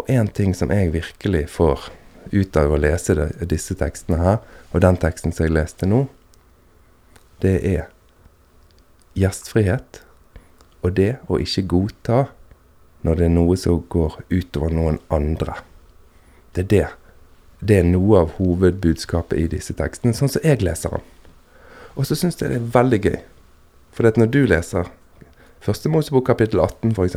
Og 0.00 0.08
én 0.12 0.28
ting 0.32 0.54
som 0.56 0.72
jeg 0.72 0.94
virkelig 0.94 1.46
får 1.52 1.90
ut 2.32 2.56
av 2.56 2.72
å 2.72 2.80
lese 2.80 3.14
det, 3.16 3.28
disse 3.48 3.76
tekstene 3.78 4.18
her, 4.20 4.40
og 4.72 4.82
den 4.84 4.98
teksten 5.00 5.32
som 5.32 5.46
jeg 5.46 5.56
leste 5.56 5.88
nå, 5.88 6.06
det 7.44 7.56
er 7.68 7.86
gjestfrihet 9.16 10.02
og 10.84 10.96
det 10.96 11.16
å 11.28 11.38
ikke 11.40 11.66
godta 11.68 12.26
når 13.06 13.18
det 13.20 13.28
er 13.28 13.34
noe 13.36 13.56
som 13.60 13.82
går 13.92 14.20
utover 14.32 14.72
noen 14.74 15.00
andre. 15.12 15.60
Det 16.56 16.64
er 16.64 16.68
det. 16.72 16.86
Det 17.60 17.80
er 17.80 17.88
noe 17.88 18.22
av 18.24 18.36
hovedbudskapet 18.38 19.38
i 19.38 19.48
disse 19.52 19.74
tekstene, 19.76 20.16
sånn 20.16 20.30
som 20.32 20.44
jeg 20.44 20.62
leser 20.64 20.96
den. 20.96 21.04
Og 21.96 22.08
så 22.08 22.16
syns 22.16 22.40
jeg 22.40 22.52
det 22.52 22.60
er 22.60 22.70
veldig 22.72 23.00
gøy. 23.04 23.18
For 23.96 24.18
når 24.20 24.32
du 24.32 24.42
leser 24.48 24.88
Første 25.66 25.90
Mosebok 25.90 26.28
kapittel 26.28 26.60
18 26.62 26.92
f.eks., 26.94 27.16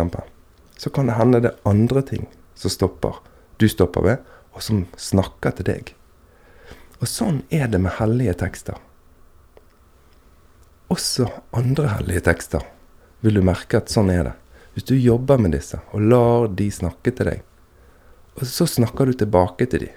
så 0.80 0.90
kan 0.90 1.10
det 1.10 1.18
hende 1.20 1.42
det 1.44 1.52
er 1.52 1.70
andre 1.70 2.02
ting 2.02 2.24
som 2.58 2.72
stopper, 2.72 3.20
du 3.60 3.68
stopper 3.70 4.06
ved, 4.06 4.24
og 4.56 4.64
som 4.64 4.86
snakker 4.98 5.54
til 5.58 5.68
deg. 5.68 5.92
Og 7.00 7.08
sånn 7.08 7.44
er 7.54 7.68
det 7.70 7.82
med 7.84 7.98
hellige 8.00 8.34
tekster. 8.42 8.80
Også 10.90 11.28
andre 11.54 11.92
hellige 12.00 12.26
tekster 12.26 12.66
vil 13.22 13.38
du 13.38 13.44
merke 13.46 13.84
at 13.84 13.92
sånn 13.94 14.10
er 14.10 14.32
det. 14.32 14.36
Hvis 14.74 14.88
du 14.90 14.96
jobber 14.96 15.38
med 15.38 15.54
disse 15.54 15.78
og 15.92 16.08
lar 16.10 16.48
de 16.50 16.72
snakke 16.74 17.14
til 17.14 17.30
deg, 17.30 17.46
og 18.40 18.48
så 18.48 18.68
snakker 18.68 19.06
du 19.06 19.14
tilbake 19.14 19.68
til 19.70 19.88
dem. 19.88 19.96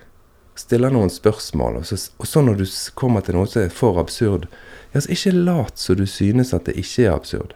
stiller 0.55 0.93
noen 0.93 1.09
spørsmål, 1.09 1.79
og 1.81 1.87
så, 1.89 1.97
og 2.21 2.27
så 2.29 2.43
når 2.45 2.59
du 2.61 2.65
kommer 2.95 3.23
til 3.25 3.39
noe 3.39 3.49
som 3.49 3.63
er 3.63 3.71
for 3.73 3.97
absurd, 3.97 4.45
ja, 4.93 5.01
så 5.01 5.09
ikke 5.15 5.33
lat 5.33 5.81
som 5.81 5.97
du 5.97 6.05
synes 6.07 6.53
at 6.53 6.67
det 6.69 6.75
ikke 6.77 7.07
er 7.07 7.15
absurd. 7.15 7.55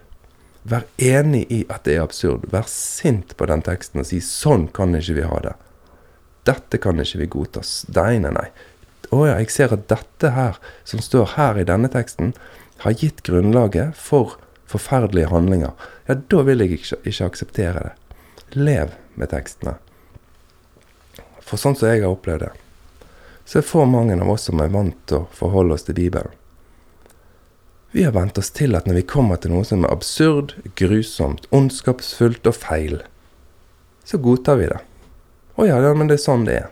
Vær 0.64 0.86
enig 0.96 1.44
i 1.52 1.58
at 1.68 1.84
det 1.84 1.98
er 1.98 2.06
absurd. 2.06 2.48
Vær 2.50 2.64
sint 2.70 3.36
på 3.36 3.46
den 3.46 3.62
teksten 3.62 4.00
og 4.00 4.08
si 4.08 4.18
'sånn 4.18 4.72
kan 4.72 4.96
ikke 4.96 5.14
vi 5.14 5.28
ha 5.28 5.38
det'. 5.44 5.60
Dette 6.48 6.78
kan 6.78 6.98
ikke 6.98 7.18
vi 7.18 7.26
godta. 7.26 7.60
Nei, 7.94 8.18
nei, 8.18 8.30
nei. 8.30 8.48
Å 9.12 9.26
ja, 9.26 9.36
jeg 9.38 9.50
ser 9.50 9.72
at 9.72 9.86
dette 9.88 10.30
her, 10.34 10.58
som 10.84 10.98
står 10.98 11.36
her 11.36 11.58
i 11.58 11.64
denne 11.68 11.88
teksten, 11.88 12.34
har 12.78 12.92
gitt 12.92 13.22
grunnlaget 13.22 13.94
for 13.94 14.38
forferdelige 14.66 15.30
handlinger. 15.30 15.72
Ja, 16.08 16.14
da 16.14 16.42
vil 16.42 16.58
jeg 16.58 16.78
ikke, 16.78 16.98
ikke 17.04 17.28
akseptere 17.30 17.82
det. 17.86 17.94
Lev 18.58 18.94
med 19.14 19.30
tekstene. 19.30 19.76
For 21.46 21.60
sånn 21.60 21.76
som 21.78 21.92
jeg 21.92 22.02
har 22.02 22.10
opplevd 22.10 22.48
det, 22.48 22.52
så 23.46 23.60
er 23.60 23.68
for 23.68 23.86
mange 23.86 24.16
av 24.18 24.32
oss 24.32 24.48
som 24.48 24.60
er 24.60 24.72
vant 24.74 24.98
til 25.06 25.22
å 25.22 25.28
forholde 25.34 25.76
oss 25.76 25.86
til 25.86 25.98
Bibelen, 25.98 26.34
vi 27.96 28.02
har 28.04 28.12
vent 28.12 28.36
oss 28.36 28.50
til 28.52 28.76
at 28.76 28.84
når 28.84 28.98
vi 28.98 29.02
kommer 29.08 29.38
til 29.40 29.54
noe 29.54 29.64
som 29.64 29.86
er 29.86 29.92
absurd, 29.94 30.50
grusomt, 30.76 31.46
ondskapsfullt 31.54 32.44
og 32.50 32.58
feil, 32.58 32.98
så 34.04 34.18
godtar 34.20 34.58
vi 34.60 34.66
det. 34.68 34.80
Å 35.56 35.64
ja, 35.64 35.78
ja, 35.80 35.94
men 35.96 36.10
det 36.10 36.18
er 36.18 36.24
sånn 36.26 36.44
det 36.44 36.58
er. 36.58 36.66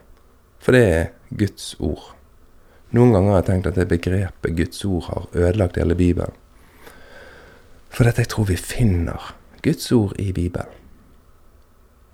For 0.60 0.76
det 0.76 0.82
er 0.84 1.06
Guds 1.32 1.70
ord. 1.78 2.10
Noen 2.92 3.14
ganger 3.14 3.32
har 3.32 3.40
jeg 3.40 3.48
tenkt 3.48 3.70
at 3.70 3.78
det 3.80 3.88
begrepet 3.94 4.58
Guds 4.58 4.84
ord 4.84 5.06
har 5.08 5.24
ødelagt 5.32 5.80
hele 5.80 5.96
Bibelen. 5.96 6.36
For 7.88 8.04
dette 8.04 8.26
jeg 8.26 8.32
tror 8.34 8.50
vi 8.50 8.58
finner 8.60 9.32
Guds 9.64 9.88
ord 9.96 10.12
i 10.20 10.28
Bibelen. 10.36 10.76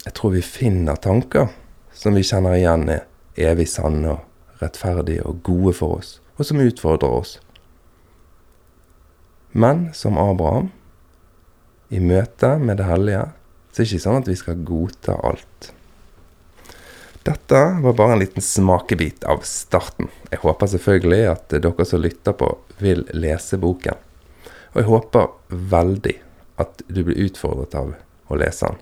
Jeg 0.06 0.14
tror 0.16 0.36
vi 0.36 0.44
finner 0.44 1.02
tanker 1.02 1.50
som 2.00 2.16
vi 2.16 2.24
kjenner 2.24 2.56
igjen 2.56 2.88
er 2.88 3.04
evig 3.50 3.66
sanne 3.68 4.14
og 4.14 4.62
rettferdige 4.62 5.24
og 5.28 5.42
gode 5.44 5.74
for 5.76 5.98
oss, 5.98 6.14
og 6.38 6.48
som 6.48 6.62
utfordrer 6.62 7.12
oss. 7.12 7.34
Men 9.52 9.90
som 9.96 10.16
Abraham, 10.20 10.70
i 11.90 12.00
møte 12.00 12.54
med 12.62 12.78
det 12.80 12.86
hellige, 12.88 13.26
så 13.70 13.82
er 13.82 13.84
det 13.84 13.90
ikke 13.90 14.04
sånn 14.06 14.20
at 14.22 14.30
vi 14.30 14.38
skal 14.38 14.64
godta 14.64 15.18
alt. 15.26 15.70
Dette 17.26 17.62
var 17.84 17.96
bare 17.98 18.16
en 18.16 18.22
liten 18.22 18.44
smakebit 18.44 19.26
av 19.28 19.42
starten. 19.44 20.08
Jeg 20.30 20.40
håper 20.40 20.70
selvfølgelig 20.72 21.24
at 21.34 21.52
dere 21.52 21.84
som 21.84 22.00
lytter 22.00 22.32
på, 22.32 22.54
vil 22.80 23.04
lese 23.12 23.60
boken. 23.60 23.98
Og 24.72 24.80
jeg 24.80 24.88
håper 24.88 25.32
veldig 25.74 26.16
at 26.62 26.80
du 26.88 27.02
blir 27.04 27.26
utfordret 27.26 27.76
av 27.76 27.92
å 28.30 28.38
lese 28.40 28.70
den. 28.70 28.80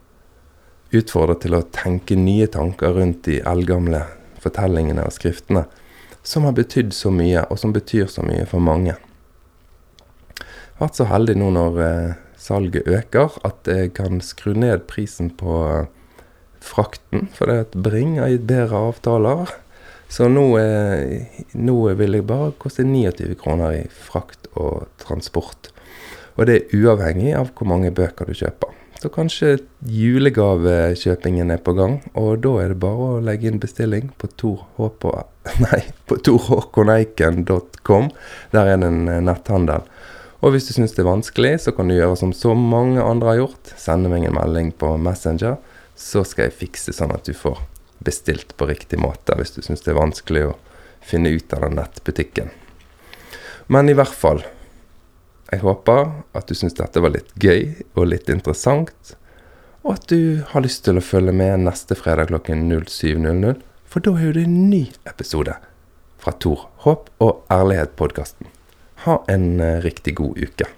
Utfordret 0.88 1.42
til 1.44 1.56
å 1.58 1.66
tenke 1.74 2.16
nye 2.16 2.46
tanker 2.48 2.94
rundt 2.96 3.26
de 3.28 3.42
eldgamle 3.44 4.06
fortellingene 4.40 5.04
og 5.04 5.12
skriftene 5.12 5.66
som 6.28 6.44
har 6.44 6.54
betydd 6.56 6.92
så 6.92 7.10
mye, 7.14 7.44
og 7.48 7.58
som 7.60 7.72
betyr 7.72 8.08
så 8.12 8.24
mye 8.26 8.44
for 8.48 8.60
mange. 8.60 8.96
Jeg 10.38 10.80
har 10.80 10.86
vært 10.86 10.98
så 10.98 11.06
heldig 11.08 11.36
nå 11.40 11.52
når 11.54 11.78
eh, 11.84 12.18
salget 12.38 12.88
øker, 12.88 13.38
at 13.48 13.70
jeg 13.70 13.94
kan 13.96 14.20
skru 14.24 14.52
ned 14.52 14.84
prisen 14.90 15.30
på 15.34 15.54
frakten. 16.64 17.30
For 17.34 17.50
det 17.50 17.58
at 17.64 17.78
Bring 17.86 18.18
har 18.20 18.30
gitt 18.34 18.46
bedre 18.50 18.82
avtaler. 18.90 19.54
Så 20.12 20.28
nå, 20.30 20.44
eh, 20.60 21.42
nå 21.56 21.78
vil 21.98 22.18
jeg 22.18 22.28
bare 22.28 22.54
koste 22.60 22.86
29 22.86 23.34
kroner 23.40 23.80
i 23.80 23.84
frakt 23.88 24.50
og 24.54 24.86
transport. 25.00 25.72
Og 26.36 26.46
det 26.48 26.58
er 26.58 26.76
uavhengig 26.78 27.32
av 27.40 27.54
hvor 27.56 27.72
mange 27.72 27.90
bøker 27.94 28.28
du 28.28 28.36
kjøper. 28.36 28.77
Så 28.98 29.08
kanskje 29.14 29.60
julegavekjøpingen 29.86 31.52
er 31.54 31.60
på 31.62 31.70
gang, 31.78 32.00
og 32.18 32.40
da 32.42 32.50
er 32.64 32.72
det 32.72 32.80
bare 32.82 33.04
å 33.12 33.20
legge 33.22 33.46
inn 33.46 33.60
bestilling 33.62 34.08
på 34.18 34.26
torhåkoneiken.com. 36.26 38.10
Der 38.50 38.64
er 38.66 38.76
det 38.82 38.88
en 38.90 39.06
eh, 39.06 39.22
netthandel. 39.22 39.86
Og 40.42 40.54
hvis 40.54 40.66
du 40.66 40.72
syns 40.74 40.94
det 40.96 41.02
er 41.04 41.12
vanskelig, 41.12 41.54
så 41.62 41.70
kan 41.74 41.86
du 41.86 41.94
gjøre 41.94 42.18
som 42.18 42.34
så 42.34 42.54
mange 42.58 43.02
andre 43.02 43.30
har 43.30 43.38
gjort. 43.44 43.64
Sende 43.78 44.10
meg 44.10 44.26
en 44.26 44.34
melding 44.34 44.74
på 44.74 44.90
Messenger, 44.98 45.54
så 45.98 46.24
skal 46.26 46.48
jeg 46.48 46.58
fikse 46.66 46.92
sånn 46.94 47.14
at 47.14 47.26
du 47.26 47.34
får 47.38 47.58
bestilt 48.02 48.56
på 48.58 48.66
riktig 48.70 48.98
måte 49.02 49.34
hvis 49.38 49.54
du 49.56 49.60
syns 49.62 49.82
det 49.82 49.90
er 49.94 49.98
vanskelig 49.98 50.44
å 50.46 50.56
finne 51.02 51.30
ut 51.34 51.54
av 51.54 51.60
den 51.66 51.78
nettbutikken. 51.78 52.50
Men 53.70 53.90
i 53.90 53.94
hvert 53.98 54.14
fall 54.14 54.42
Jeg 55.48 55.62
håper 55.62 56.10
at 56.36 56.50
du 56.50 56.56
syns 56.56 56.76
dette 56.76 57.00
var 57.00 57.14
litt 57.14 57.30
gøy 57.40 57.72
og 57.96 58.10
litt 58.10 58.28
interessant, 58.28 59.14
og 59.80 59.94
at 59.94 60.04
du 60.12 60.44
har 60.50 60.64
lyst 60.64 60.84
til 60.84 61.00
å 61.00 61.04
følge 61.04 61.32
med 61.32 61.64
neste 61.64 61.96
fredag 61.96 62.28
klokken 62.28 62.66
07.00, 62.68 63.56
for 63.88 64.04
da 64.04 64.12
er 64.20 64.36
det 64.36 64.44
en 64.44 64.60
ny 64.68 64.82
episode 65.08 65.56
fra 66.20 66.36
Tor 66.44 66.68
Håp 66.84 67.08
og 67.24 67.46
ærlighet-podkasten. 67.54 68.52
Ha 69.06 69.20
en 69.32 69.52
eh, 69.64 69.78
riktig 69.86 70.18
god 70.20 70.36
uke. 70.36 70.68